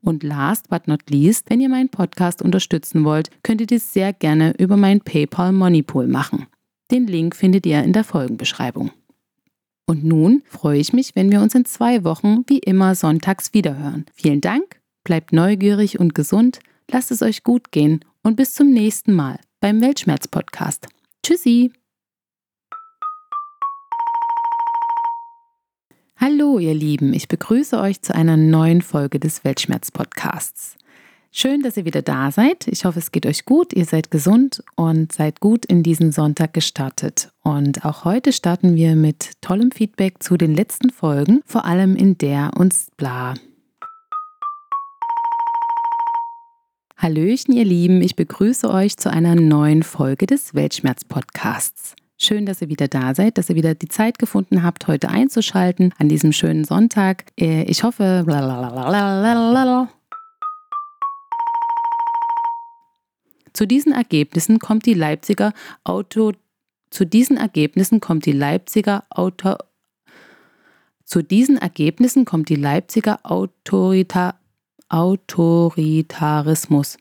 Und 0.02 0.22
last 0.22 0.68
but 0.68 0.88
not 0.88 1.08
least, 1.08 1.48
wenn 1.48 1.62
ihr 1.62 1.70
meinen 1.70 1.88
Podcast 1.88 2.42
unterstützen 2.42 3.06
wollt, 3.06 3.30
könnt 3.42 3.62
ihr 3.62 3.66
dies 3.66 3.94
sehr 3.94 4.12
gerne 4.12 4.52
über 4.58 4.76
mein 4.76 5.00
PayPal 5.00 5.52
Moneypool 5.52 6.06
machen. 6.06 6.48
Den 6.92 7.06
Link 7.06 7.34
findet 7.34 7.64
ihr 7.64 7.82
in 7.82 7.94
der 7.94 8.04
Folgenbeschreibung. 8.04 8.90
Und 9.86 10.04
nun 10.04 10.42
freue 10.46 10.78
ich 10.78 10.92
mich, 10.92 11.16
wenn 11.16 11.30
wir 11.30 11.40
uns 11.40 11.54
in 11.54 11.64
zwei 11.64 12.04
Wochen 12.04 12.44
wie 12.48 12.58
immer 12.58 12.94
sonntags 12.94 13.54
wiederhören. 13.54 14.04
Vielen 14.12 14.42
Dank, 14.42 14.78
bleibt 15.02 15.32
neugierig 15.32 15.98
und 15.98 16.14
gesund, 16.14 16.60
lasst 16.90 17.10
es 17.10 17.22
euch 17.22 17.44
gut 17.44 17.72
gehen 17.72 18.04
und 18.22 18.36
bis 18.36 18.52
zum 18.52 18.70
nächsten 18.70 19.14
Mal 19.14 19.40
beim 19.60 19.80
Weltschmerz-Podcast. 19.80 20.86
Tschüssi! 21.22 21.72
Hallo 26.18 26.58
ihr 26.58 26.74
Lieben, 26.74 27.14
ich 27.14 27.26
begrüße 27.26 27.80
euch 27.80 28.02
zu 28.02 28.14
einer 28.14 28.36
neuen 28.36 28.82
Folge 28.82 29.18
des 29.18 29.44
Weltschmerz-Podcasts. 29.44 30.76
Schön, 31.34 31.62
dass 31.62 31.78
ihr 31.78 31.86
wieder 31.86 32.02
da 32.02 32.30
seid. 32.30 32.68
Ich 32.68 32.84
hoffe, 32.84 32.98
es 32.98 33.10
geht 33.10 33.24
euch 33.24 33.46
gut, 33.46 33.72
ihr 33.72 33.86
seid 33.86 34.10
gesund 34.10 34.62
und 34.76 35.12
seid 35.12 35.40
gut 35.40 35.64
in 35.64 35.82
diesen 35.82 36.12
Sonntag 36.12 36.52
gestartet. 36.52 37.32
Und 37.42 37.86
auch 37.86 38.04
heute 38.04 38.34
starten 38.34 38.76
wir 38.76 38.94
mit 38.96 39.40
tollem 39.40 39.70
Feedback 39.70 40.22
zu 40.22 40.36
den 40.36 40.54
letzten 40.54 40.90
Folgen, 40.90 41.40
vor 41.46 41.64
allem 41.64 41.96
in 41.96 42.18
der 42.18 42.50
uns 42.58 42.90
bla. 42.98 43.32
Hallöchen, 46.98 47.54
ihr 47.54 47.64
Lieben, 47.64 48.02
ich 48.02 48.14
begrüße 48.14 48.70
euch 48.70 48.98
zu 48.98 49.10
einer 49.10 49.34
neuen 49.34 49.84
Folge 49.84 50.26
des 50.26 50.54
Weltschmerz-Podcasts. 50.54 51.96
Schön, 52.18 52.44
dass 52.44 52.60
ihr 52.60 52.68
wieder 52.68 52.88
da 52.88 53.14
seid, 53.14 53.38
dass 53.38 53.48
ihr 53.48 53.56
wieder 53.56 53.74
die 53.74 53.88
Zeit 53.88 54.18
gefunden 54.18 54.62
habt, 54.62 54.86
heute 54.86 55.08
einzuschalten 55.08 55.94
an 55.98 56.10
diesem 56.10 56.32
schönen 56.32 56.64
Sonntag. 56.64 57.24
Äh, 57.40 57.62
ich 57.62 57.84
hoffe, 57.84 58.22
Zu 63.52 63.66
diesen 63.66 63.92
Ergebnissen 63.92 64.58
kommt 64.58 64.86
die 64.86 64.94
Leipziger 64.94 65.52
Auto 65.84 66.32
zu 66.90 67.06
diesen 67.06 67.36
Ergebnissen 67.38 68.00
kommt 68.00 68.26
die 68.26 68.32
Leipziger 68.32 69.04
Auto 69.08 69.54
zu 71.04 71.22
diesen 71.22 71.58
Ergebnissen 71.58 72.24
kommt 72.24 72.48
die 72.48 72.56
Leipziger 72.56 73.20
Autorita 73.22 74.34
Autoritarismus. 74.88 76.96